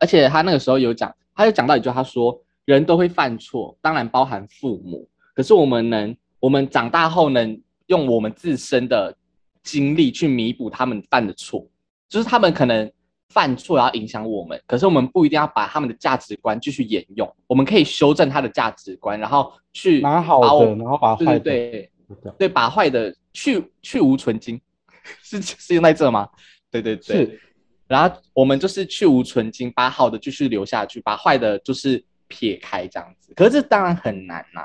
[0.00, 9.14] 而且他那个时候有讲，他就讲到一句，他说人都会犯错，当然包含父母，可是我们能，我们长大后能用我们自身的
[9.62, 11.68] 经历去弥补他们犯的错，
[12.08, 12.90] 就是他们可能
[13.28, 21.90] 犯错要影响我们，可是我们不一定要把他们的价值观继续沿用，我们可以修正他的价值观，然后去拿好的，然后把对坏的对对。
[22.38, 24.58] 对，把坏的去去无存精，
[25.22, 26.26] 是是用在这吗？
[26.70, 27.40] 对对对，是
[27.86, 33.34] 然后我们就是去无存精，把好的继续留下去，把坏的就是撇开这样子。
[33.34, 34.62] 可是这当然很难呐、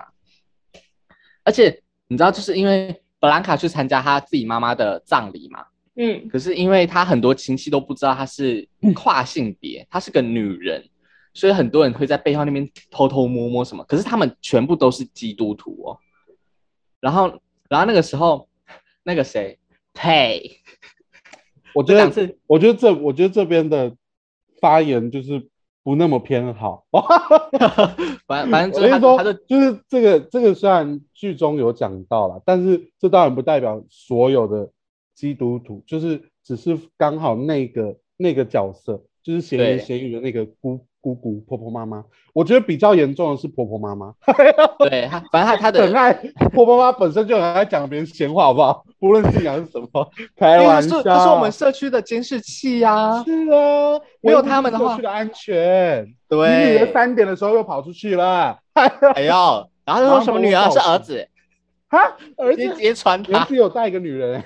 [1.44, 5.66] 而且你知道，就是因为布兰卡去参加他自己妈妈的葬礼嘛，
[5.96, 10.84] 嗯，可是因为他很多亲戚都不知道她是跨性别，她是个女人，
[11.34, 13.82] 所以很多人会在背后那边偷偷摸摸什么。
[13.86, 15.98] 可是他们全部都是基督徒哦。
[17.00, 18.50] 然后，然后那个时候，
[19.04, 19.58] 那个谁，
[19.94, 20.60] 呸，
[21.74, 23.96] 我觉得，这我觉得这，我觉得这边的
[24.60, 25.48] 发言就是
[25.84, 26.86] 不那么偏好。
[28.26, 34.72] 反反正所以说就是他他就，就是这个这个虽然剧中有讲到了，但是这当然不代表所有的
[35.14, 42.04] 基督徒，就是只是刚好那个那个角色，就是闲言对闲语的那个姑姑姑婆婆妈妈。
[42.32, 44.12] 我觉得比较严重的是婆婆妈妈，
[44.90, 46.14] 对他，反正他他的，很爱
[46.54, 48.84] 婆婆妈妈本身就很爱讲别人闲话，好不好？
[49.02, 50.98] 无论信仰是什么， 开玩笑。
[50.98, 56.08] 是他是我们社区的监视器呀、是啊，没有他们的话社区的安全。
[56.30, 61.28] 你女儿，三点的时候又跑出去了，哎呦，然后就说什么女儿是儿子，
[61.90, 62.00] 哈，
[62.38, 63.46] 儿子直接直接传儿他。
[63.46, 64.44] 子有带一个女人，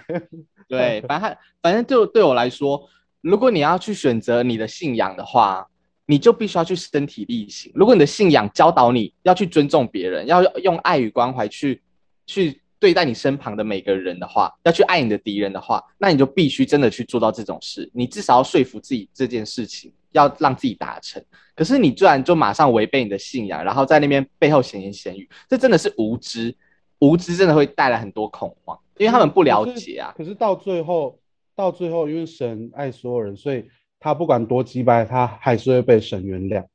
[0.68, 2.82] 对，反正他反正就对我来说，
[3.22, 5.66] 如果你要去选择你的信仰的话，
[6.08, 7.72] 你就必须要去身体力行。
[7.76, 11.80] 如果你的信仰教导你要去尊重别人，要用爱与关怀去
[12.26, 17.88] 去对待你身旁的每个人的话，要去爱你的敌人的话，那你就必须真的去做到这种事。
[17.94, 21.24] 你至少要说服自己这件事情，要让自己达成。
[21.56, 26.56] 可是你居然就马上违背你的信仰，然后在那边背后闲言闲语，这真的是无知。
[27.00, 30.12] 无知真的会带来很多恐慌，因为他们不了解啊。
[30.18, 31.20] 可是到最后，
[31.56, 33.64] 到最后，因为神爱所有人，所以
[34.00, 36.66] 他不管多击败，他还是会被神原谅。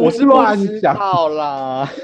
[0.00, 1.88] 我是乱讲道啦。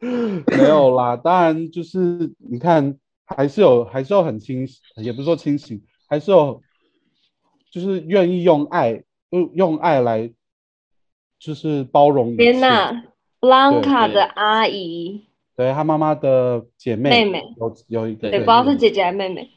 [0.00, 2.96] 没有啦，当然就是你看，
[3.26, 6.62] 还是有，还是有很清醒，也不是说清醒，还是有，
[7.72, 10.32] 就是愿意用爱，用用爱来，
[11.40, 12.36] 就是包容。
[12.36, 13.02] 天呐，
[13.40, 15.26] 布朗卡对的阿姨，
[15.56, 19.50] 对她妈妈的姐妹，妹妹有有一个，对，不知道是姐姐还是妹妹。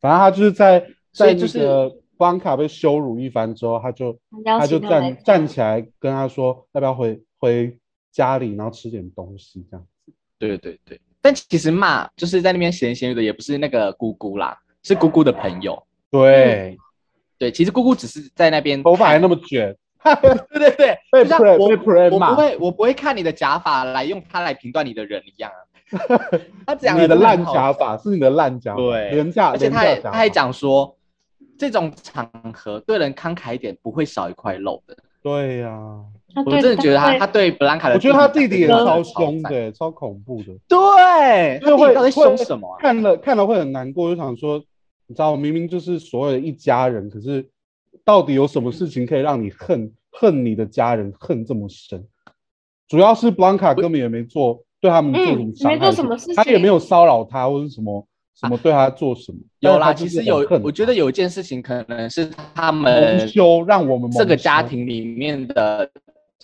[0.00, 0.80] 反正她就是在
[1.12, 7.78] 在那所邦卡被羞辱一番之后，他就他就站站起来跟他说，要不要回回
[8.12, 10.12] 家里，然后吃点东西这样子。
[10.38, 15.80] 对对对，但其实骂就是在那边闲言闲语的，也不是那个姑姑啦，是姑姑的朋友。
[16.10, 16.76] 对，
[17.38, 19.76] 对，其实姑姑只是在那边头发还那么卷，
[20.22, 25.60] 对 对对，被就像 pray- 我被我不会我不会看你的假发来用它来评断你的人一样啊。
[26.66, 30.96] 他讲你的烂假发是你的烂假发，对廉价，而且他廉价假发还他还，讲说，
[31.58, 34.96] 这种场合对人慷慨一点，不会少一块肉的。
[35.20, 35.76] 对呀、
[36.46, 40.54] 我真的觉得他他对布兰卡的，我觉得他弟弟也超凶的，超恐怖的。
[40.68, 42.78] 对，就会他弟弟到底凶什么啊？
[42.80, 44.58] 看了看了会很难过，就想说，
[45.08, 47.46] 你知道，明明就是所有的一家人，可是
[48.04, 52.06] 到底有什么事情可以让你恨恨你的家人恨这么深？
[52.86, 58.07] 主要是布兰卡根本也没做对他们做什么事他也没有骚扰他或者什么
[58.38, 59.38] 什么对他做什么。
[59.60, 65.90] 有啦，其实有，我觉得有一件事情可能是他蒙们羞让我们这个家庭里面的，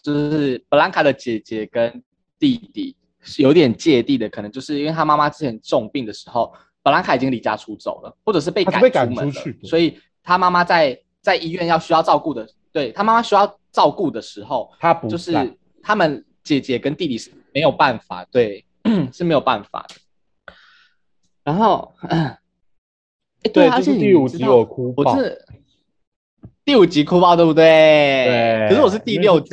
[0.02, 2.02] 就是布兰卡的姐姐跟
[2.38, 15.32] 弟弟是有点芥蒂的，可能就是因为他妈妈之前重病的时候，布兰卡已经离家出走了，或者是被赶被赶出门了出去所以他妈妈在在医院要需要照顾的，对他妈妈需要照顾的时候，他不就是
[15.80, 18.64] 他们姐姐跟弟弟是没有办法，对，
[19.12, 19.94] 是没有办法的。
[21.44, 22.38] 然后， 哎，
[23.52, 25.46] 对，啊，而且就是第五集我哭爆，我是
[26.64, 27.64] 第五集哭爆，对不对？
[28.26, 29.50] 对可是我是第六集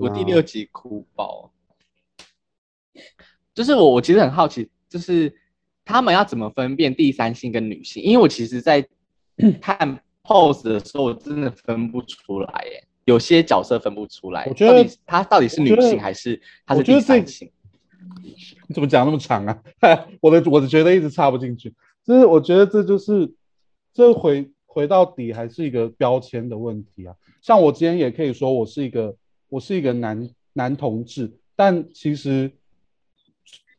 [0.00, 1.50] 我第啊六集哭爆。
[3.54, 5.32] 就是我，我其实很好奇，就是
[5.84, 8.02] 他们要怎么分辨第三性跟女性？
[8.02, 8.86] 因为我其实，在
[9.62, 12.84] 看 pose 的时候，我真的分不出来耶。
[13.04, 17.50] 有些角色分不出来，我觉得到底他到底是女性还是他是第三性？
[18.22, 18.36] 你
[18.74, 19.62] 怎么讲那么长啊？
[20.20, 21.72] 我的我的觉得一直插不进去，
[22.04, 23.32] 就是我觉得这就是
[23.92, 27.14] 这回回到底还是一个标签的问题啊。
[27.42, 29.14] 像我今天也可以说我是一个
[29.48, 32.50] 我是一个男男同志，但其实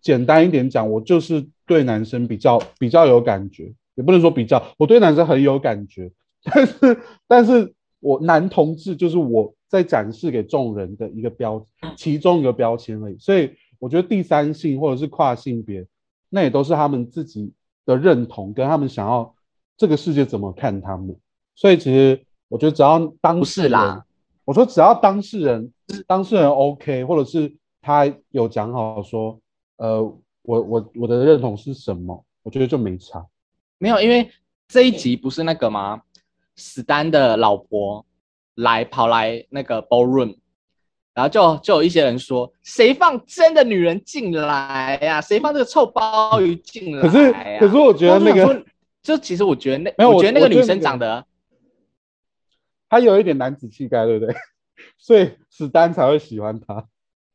[0.02, 6.12] 简单一点讲，我就是对男生比较比较有感觉，也不能说比较，我对男生很有感觉，
[6.44, 11.66] 但是但是我男同志就是我在展示给众人的一个标，
[11.98, 13.52] 其中一个标签而已，所以。
[13.80, 15.86] 我觉得第三性或者是跨性别，
[16.30, 17.54] 那也都是他们自己
[17.86, 19.36] 的认同，跟他们想要
[19.78, 21.16] 这个世界怎么看他们。
[21.56, 24.06] 所以其实我觉得只要当事人，是啦，
[24.44, 25.72] 我说只要当事人
[26.08, 29.40] 当事人 OK，或者是他有讲好说，
[29.78, 30.02] 呃，
[30.42, 33.26] 我我我的认同是什么，我觉得就没差。
[33.78, 34.30] 没有，因为
[34.68, 36.02] 这一集不是那个吗？
[36.56, 38.06] 史丹的老婆
[38.56, 40.38] 来跑来那个 ballroom，
[41.16, 48.64] 然后就就有一些人说，谁放真的女人进来呀、谁放这个臭鲍鱼进来、可是可是我觉得那个
[49.02, 51.26] 就其实我觉得那没有我我觉得那个女生长得
[52.90, 54.36] 她有一点男子气概，对不对？
[55.00, 56.86] 所以史丹才会喜欢她。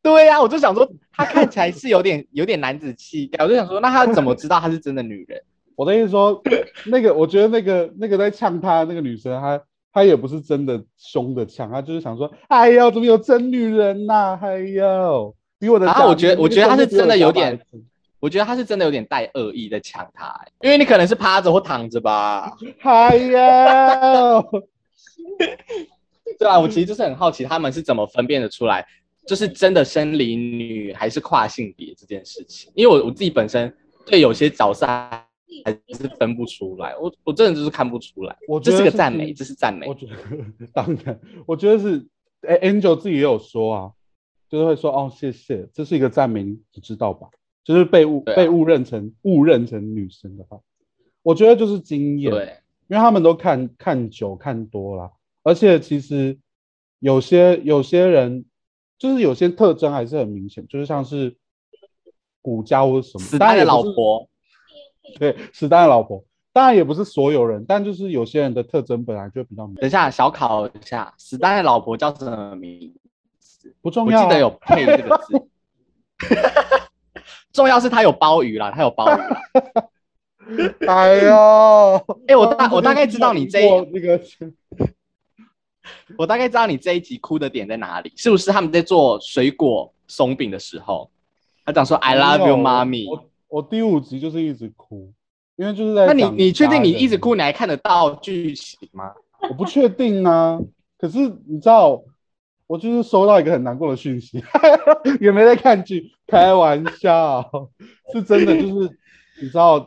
[0.03, 5.41] 对呀、我就想说，她看起来是有点 有点男子气概，我就想说，那她怎么知道她是真的女人？
[5.75, 6.43] 我的意思说，
[6.87, 9.59] 那个我觉得那个那个在呛她那个女生，她
[9.93, 15.93] 她也不是真的凶的呛，他就是想说，哎呦，怎么有真女人呐、哎呦，比我的假。
[15.93, 17.59] 然后我觉得我觉得他是真的有点
[18.21, 22.55] 我觉得他是真的有点带恶意在抢她、欸因为你可能是趴着或躺着吧。
[22.85, 24.45] 哎呦，
[26.39, 28.87] 对啊，我其实就是很好奇他们是怎么分辨的出来，
[29.27, 32.71] 就是真的生理女还是跨性别这件事情。
[32.75, 33.75] 因为我我自己本身
[34.07, 34.87] 对有些角色
[35.65, 38.37] 还是分不出来，我我真的就是看不出来。
[38.49, 39.95] 我觉得是是个赞美，这是赞美我。
[39.95, 40.15] 觉得
[40.73, 42.07] 当然，我觉得是，
[42.43, 43.93] 哎，Angel 自己也有说啊，
[44.49, 47.29] 就是会说哦，谢谢，这是一个赞美，你知道吧？
[47.63, 50.59] 就是被误、啊被误认成误认成女生的话，
[51.23, 52.57] 我觉得就是经验，对，
[52.89, 56.39] 因为他们都看看久看多了，而且其实
[56.99, 58.47] 有些有些人
[58.99, 61.37] 就是有些特征还是很明显，就是像是
[62.41, 63.21] 骨架或者什么。
[63.21, 64.30] 死丹的当然也不是，老婆，
[65.19, 72.95] 对，史丹的老婆，当然也不是所有人，但就是有些人的特征本来就比较明等一下小考一下，史丹的老婆叫什么名
[73.39, 73.75] 字？
[73.83, 75.49] 不重要啊、我记得有配这个字。
[77.53, 79.43] 重要是他有鲍鱼啦，他有鲍鱼啦。
[80.87, 84.21] 哎呦， 哎、我大我大概知道你这一我那个
[86.19, 91.11] 我大概知道你这一集哭的点在哪里，是不是他们在做水果松饼的时候，
[91.65, 93.07] 他讲说 I love you, 妈咪。
[93.51, 95.13] 我我第五集就是一直哭，
[95.57, 99.13] 因为就是在那你你确定你一直哭，你还看得到剧情吗？
[99.49, 100.61] 我不确定啊，
[100.99, 102.03] 可是你知道，
[102.67, 104.43] 我就是收到一个很难过的讯息，
[105.21, 107.51] 也没在看剧，开玩笑，
[108.13, 108.91] 是真的，就是
[109.43, 109.81] 你知道，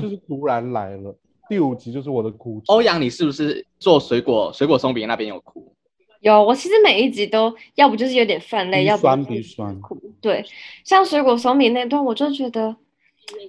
[0.00, 1.16] 就是突然来了。
[1.48, 5.72] 第五集就是我的哭集，欧阳，你是不是做水果水果松饼那边有哭？
[6.20, 9.96] 有，我其实每一集都要不就是有点泛泪，要不酸就是鼻酸哭。
[10.20, 10.44] 对，
[10.82, 12.74] 像水果松饼那段，我就觉得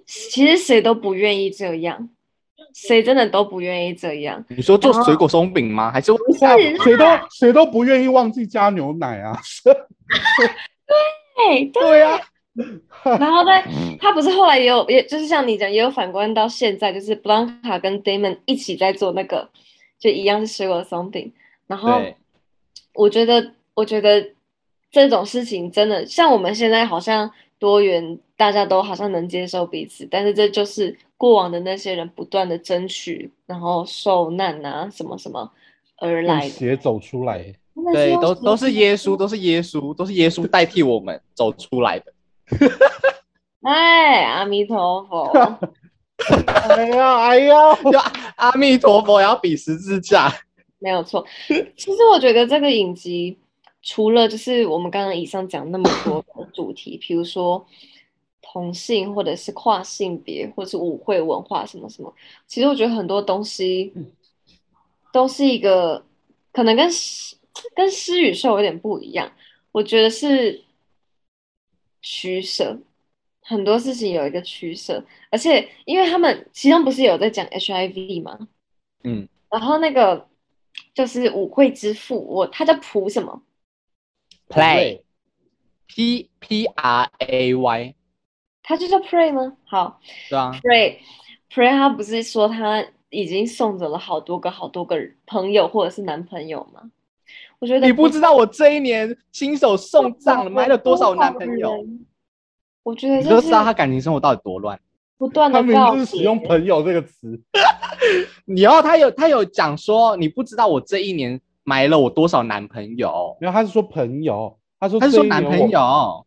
[0.06, 2.10] 其实谁都不愿意这样，
[2.74, 4.44] 谁真的都不愿意这样。
[4.50, 5.92] 你说做水果松饼吗？
[5.92, 6.40] 还是不是
[6.84, 9.40] 谁都谁都不愿意忘记加牛奶啊。
[9.64, 9.74] 对
[11.36, 12.20] 对，对啊，
[13.04, 13.52] 然后呢，
[14.00, 19.50] 他不是后来也有，也就是像你讲，也有反观到现在，就是布朗卡跟 Damon 一起在做那个，
[20.00, 21.32] 就一样是水果松饼。
[21.68, 22.02] 然后
[22.94, 24.30] 我觉得，我觉得
[24.90, 27.30] 这种事情真的像我们现在好像
[27.60, 35.52] 多元，大家都好像能接受彼此，但是这就是过往的那些人不断的争取，然后受难啊什么什么
[35.98, 36.50] 而用来的。
[36.50, 37.54] 血走出来，
[37.94, 42.14] 对，都都是耶稣，都是耶稣，都是耶稣代替我们走出来的。
[43.64, 45.32] 哎，阿弥陀佛。
[46.70, 48.00] 哎呀哎呀，就
[48.38, 50.34] 阿弥陀佛，要比十字架。
[50.80, 51.26] 没有错。
[51.48, 53.38] 其实我觉得这个影集
[53.82, 57.66] 除了就是我们刚刚以上讲那么多的主题，比如说
[58.42, 62.14] 同性或者是跨性别，或者是舞会文化什么什么，
[62.48, 63.94] 其实我觉得很多东西
[65.14, 66.04] 都是一个
[66.52, 67.36] 可能跟诗
[67.76, 69.32] 跟诗与兽有点不一样。
[69.72, 70.64] 我觉得是
[72.02, 72.78] 取舍，
[73.42, 78.48] 很多事情有一个取舍，而且因为他们其中不是有在讲 HIV 吗？
[79.04, 80.28] 嗯，然后那个
[80.94, 83.42] 就是舞会之父，我他叫蒲什么？
[84.50, 85.02] Play
[85.88, 87.96] P P R A Y，
[88.64, 89.54] 他就叫 Pray 吗？
[89.66, 90.98] 好对啊，，Pray
[91.52, 96.92] Pray，他不是说他已经送走了好多个好多个朋友或者是男朋友吗？
[97.60, 101.86] 我觉得你不知道我这一年亲手送葬了，埋了多少男朋友，？
[102.84, 104.80] 我觉得你就是就知道他感情生活到底多乱。
[105.18, 107.42] 不断他明的告明就是使用“朋友”这个词，
[108.46, 116.26] 然后他有他有讲说，你不知道我这一年埋了我多少男朋友，没有，他是说朋友，他说他是说男朋友。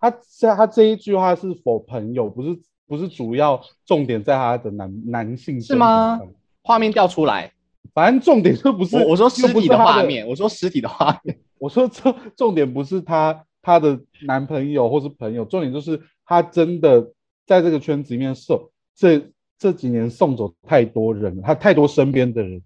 [0.00, 2.58] 他这他这一句话是否朋友，不是
[2.88, 6.28] 不是主要重点在他的男男性是吗上？
[6.64, 7.52] 画面调出来，
[7.94, 11.38] 反正重点就不是我我说实体的画面，我说实体的画面。
[11.58, 17.12] 我说重重点不是他他的男朋友或是朋友，重点就是他真的
[17.46, 22.60] 在这个圈子里面送这这几年送走太多人了，他太多身边的人，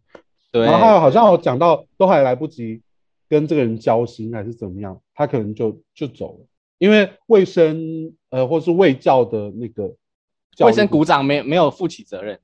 [0.57, 2.83] 对，然后好像我讲到都还来不及
[3.29, 6.47] 跟这个人交心还是怎么样，他可能就就走了，
[6.79, 9.95] 因为卫生呃或是卫教的那个
[10.61, 12.41] 卫生股长没没有负起责任，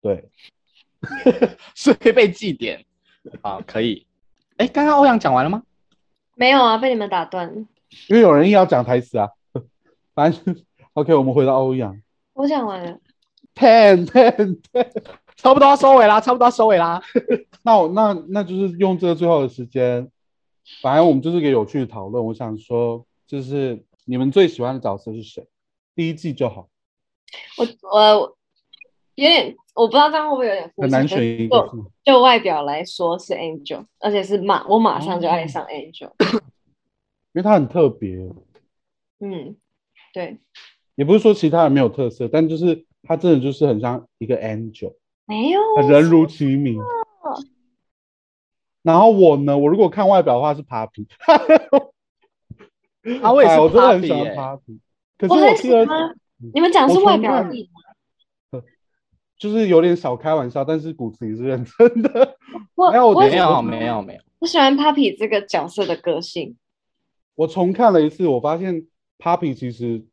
[0.00, 0.28] 对，
[1.74, 2.84] 所以被记点。
[3.42, 4.06] 好，可以。
[4.58, 5.62] 哎，刚刚欧阳讲完了吗？
[6.36, 7.66] 没有啊，被你们打断。
[8.08, 9.30] 因为有人硬要讲台词啊，
[10.14, 10.62] 反正
[10.92, 12.00] OK，我们回到欧阳
[12.34, 12.98] 我讲完了
[13.54, 14.90] ，ten ten ten，
[15.36, 17.02] 差不多要收尾啦，差不多要收尾啦。
[17.62, 20.10] 那我那那就是用这个最后的时间，
[20.82, 22.24] 反正我们就是一个有趣的讨论。
[22.24, 25.46] 我想说，就是你们最喜欢的角色是谁？
[25.94, 26.68] 第一季就好，
[27.58, 28.36] 我我
[29.14, 31.58] 有点我不知道这样会不会有点很难选一个。
[31.58, 36.10] 就就外表来说是 Angel，而且是马我马上就爱上 Angel。
[37.34, 38.16] 因为他很特别，
[39.18, 39.56] 嗯，
[40.12, 40.38] 对，
[40.94, 44.94] 也不是说其他人没有特色，但就是他真的就是很像一个 angel，
[45.26, 46.80] 没有人如其名。
[48.82, 51.06] 然后我呢，我如果看外表的话是 Papi，
[53.22, 54.78] 啊，我也是哎我真的很喜 Papi 欢耶 Papi。
[55.18, 56.16] 可是我很喜第二欢。
[56.52, 58.60] 你们讲是外表而已吗？
[59.38, 62.36] 就是有点小开玩笑，但是骨子里是认真的。
[62.74, 66.56] 我没有没有没有没有，我喜欢 Papi 这个角色的个性。
[67.34, 68.86] 我重看了一次，我发现
[69.18, 70.04] Papi 其实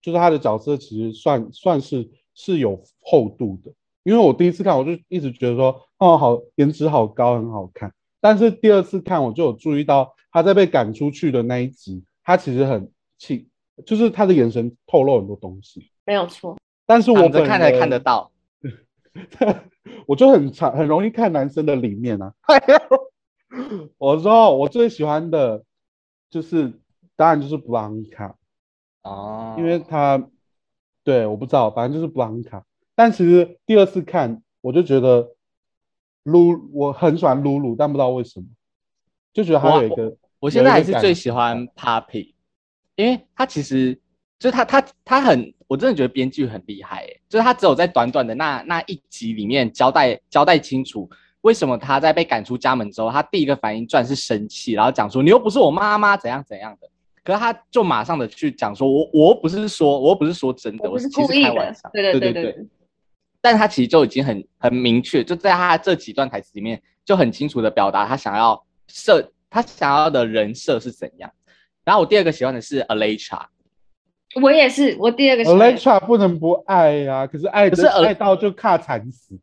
[0.00, 3.72] 就是他的角色，其实算算是是有厚度的。
[4.04, 7.92] 因为我第一次看，我就一直觉得说，哦，好，颜值好高，很好看。
[8.20, 13.48] 但是第二次看，我就有注意到他在被赶出去的那一集，他其实很气，
[13.84, 15.90] 就是他的眼神透露很多东西。
[16.04, 18.30] 没有错，但是我看才看得到。
[20.06, 22.34] 我就很常很容易看男生的里面啊。
[23.96, 25.64] 我说我最喜欢的
[26.28, 26.72] 就是，
[27.16, 28.36] 当然就是布朗卡，
[29.02, 30.28] 哦，因为他
[31.04, 32.64] 对我不知道，反正就是布朗卡。
[32.94, 35.30] 但其实第二次看，我就觉得
[36.22, 38.46] 露我很喜欢露露，但不知道为什么，
[39.32, 42.34] 就觉得他有一个我现在还是最喜欢 Papi，
[42.96, 43.94] 因为他其实
[44.38, 51.08] 就是他他他很，我真的觉得编剧很厉害，诶，就是他只有在短短的那那一集里面交代交代清楚，
[51.40, 56.88] 为什么他在被赶出家门之后，他第一个反应居然是生气，然后讲说你又不是我妈妈，怎样怎样的。
[57.24, 61.90] 可是他就马上的去讲说，我我又不是说，我又不是说真的，我不是其实故意开玩笑，。
[61.90, 62.66] 对对对对对，
[63.44, 71.30] 但他其实就已经很很明确，就在他这几段台词里面就很清楚的表达他想要设他想要的人设是怎样。
[71.84, 73.44] 然后我第二个喜欢的是 Alexa，
[74.40, 79.38] 我也是，我第二个喜欢 Alexa 不能不爱呀、可是爱可是爱到就卡惨死，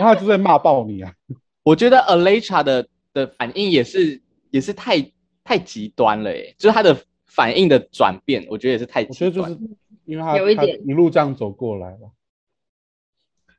[0.00, 1.12] 然后他就在骂爆你啊！
[1.62, 4.20] 我觉得 Alexa 的的反应也是
[4.50, 4.96] 也是太
[5.44, 9.50] 太极端了耶，就是他的反应的转变，我觉得也是太我觉得就极端。
[9.52, 9.58] 是
[10.06, 12.10] 因为他他有一点一路这样走过来了。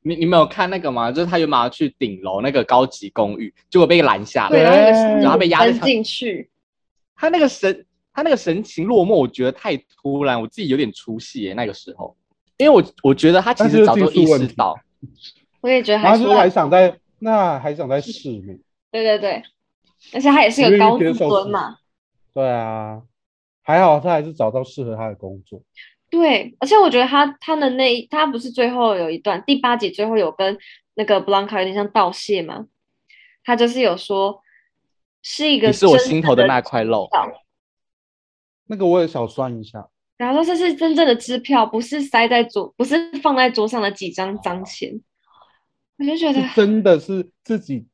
[0.04, 1.12] 你你没有看那个吗？
[1.12, 4.91] 就是他原本要去顶楼那个高级公寓，结果被拦下对，来，
[5.22, 6.49] 然后被压在进去，
[7.16, 11.54] 他那个神，他那个神情落寞，我觉得太突然，我自己有点出戏耶。
[11.54, 12.16] 那个时候，
[12.58, 14.76] 因为我我觉得他其实早就意识到，
[15.62, 18.58] 我也觉得还是还想在那还想在试呢。
[18.91, 19.43] 对对对，
[20.14, 21.78] 而且他也是个高自尊嘛。
[22.34, 23.02] 对啊，
[23.64, 25.62] 还好他还是找到适合他的工作。
[26.09, 30.57] 对，而且我觉得他他的那他不是最后有一段第八集最后有跟
[30.95, 32.68] 那个布朗卡有点像道谢吗？
[33.43, 34.41] 他就是有说
[35.22, 37.09] 是一个是我心头的那块肉，
[38.66, 39.88] 那个我也小算一下。
[40.18, 45.01] 然后说这是真正的支票，不是塞在桌，不是放在桌上的几张脏钱。
[45.97, 47.88] 我就觉得真的是自己，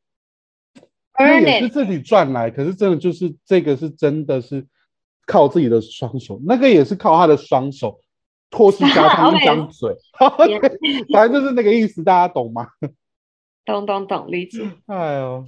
[1.14, 4.66] 而也是自己赚来，可是真的就是这个是真的是
[5.28, 8.00] 靠自己的双手，那个也是靠他的双手。
[8.50, 9.94] 托斯加上一张嘴，
[11.14, 12.70] 反正就是那个意思，大家懂吗？
[13.66, 14.72] 懂懂懂，理解。
[14.86, 15.46] 哎呦，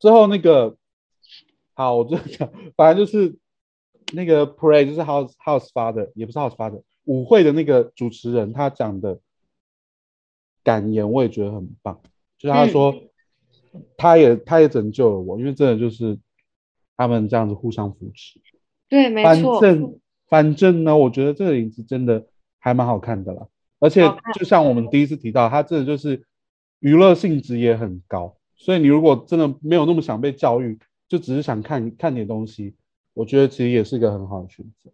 [0.00, 0.76] 最后那个，
[1.74, 3.38] 好，我就讲，反正就是
[4.12, 9.20] 那个 pray，就是 house house father，也不是 house father，舞会的那个主持人，他讲的
[10.64, 12.00] 感言，我也觉得很棒。
[12.36, 12.92] 就是他说，
[13.96, 16.18] 他也他也拯救了我，因为真的就是
[16.98, 18.38] 他们这样子互相扶持。
[18.90, 19.60] 对，没错。
[19.60, 22.26] 反正反正呢，我觉得这个影子真的
[22.58, 23.46] 还蛮好看的啦，
[23.78, 24.02] 而且
[24.34, 26.24] 就像我们第一次提到，它真的就是
[26.80, 30.78] 娱乐性质也很高，所以你如果真的没有那么想被教育，
[31.08, 32.74] 就只是想看看点东西，
[33.14, 34.90] 我觉得其实也是一个很好的选择。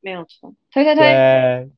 [0.00, 1.02] 没有错，推推推。
[1.02, 1.70] 对，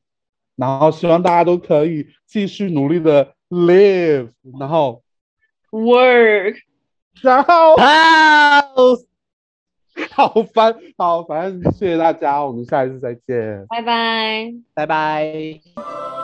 [0.55, 5.03] 然后希望大家都可以继续努力的 live，然后
[5.71, 6.55] work，
[7.21, 7.75] 然后。
[10.15, 16.18] 好烦，好，反正谢谢大家，我们下一次再见，拜拜，拜拜。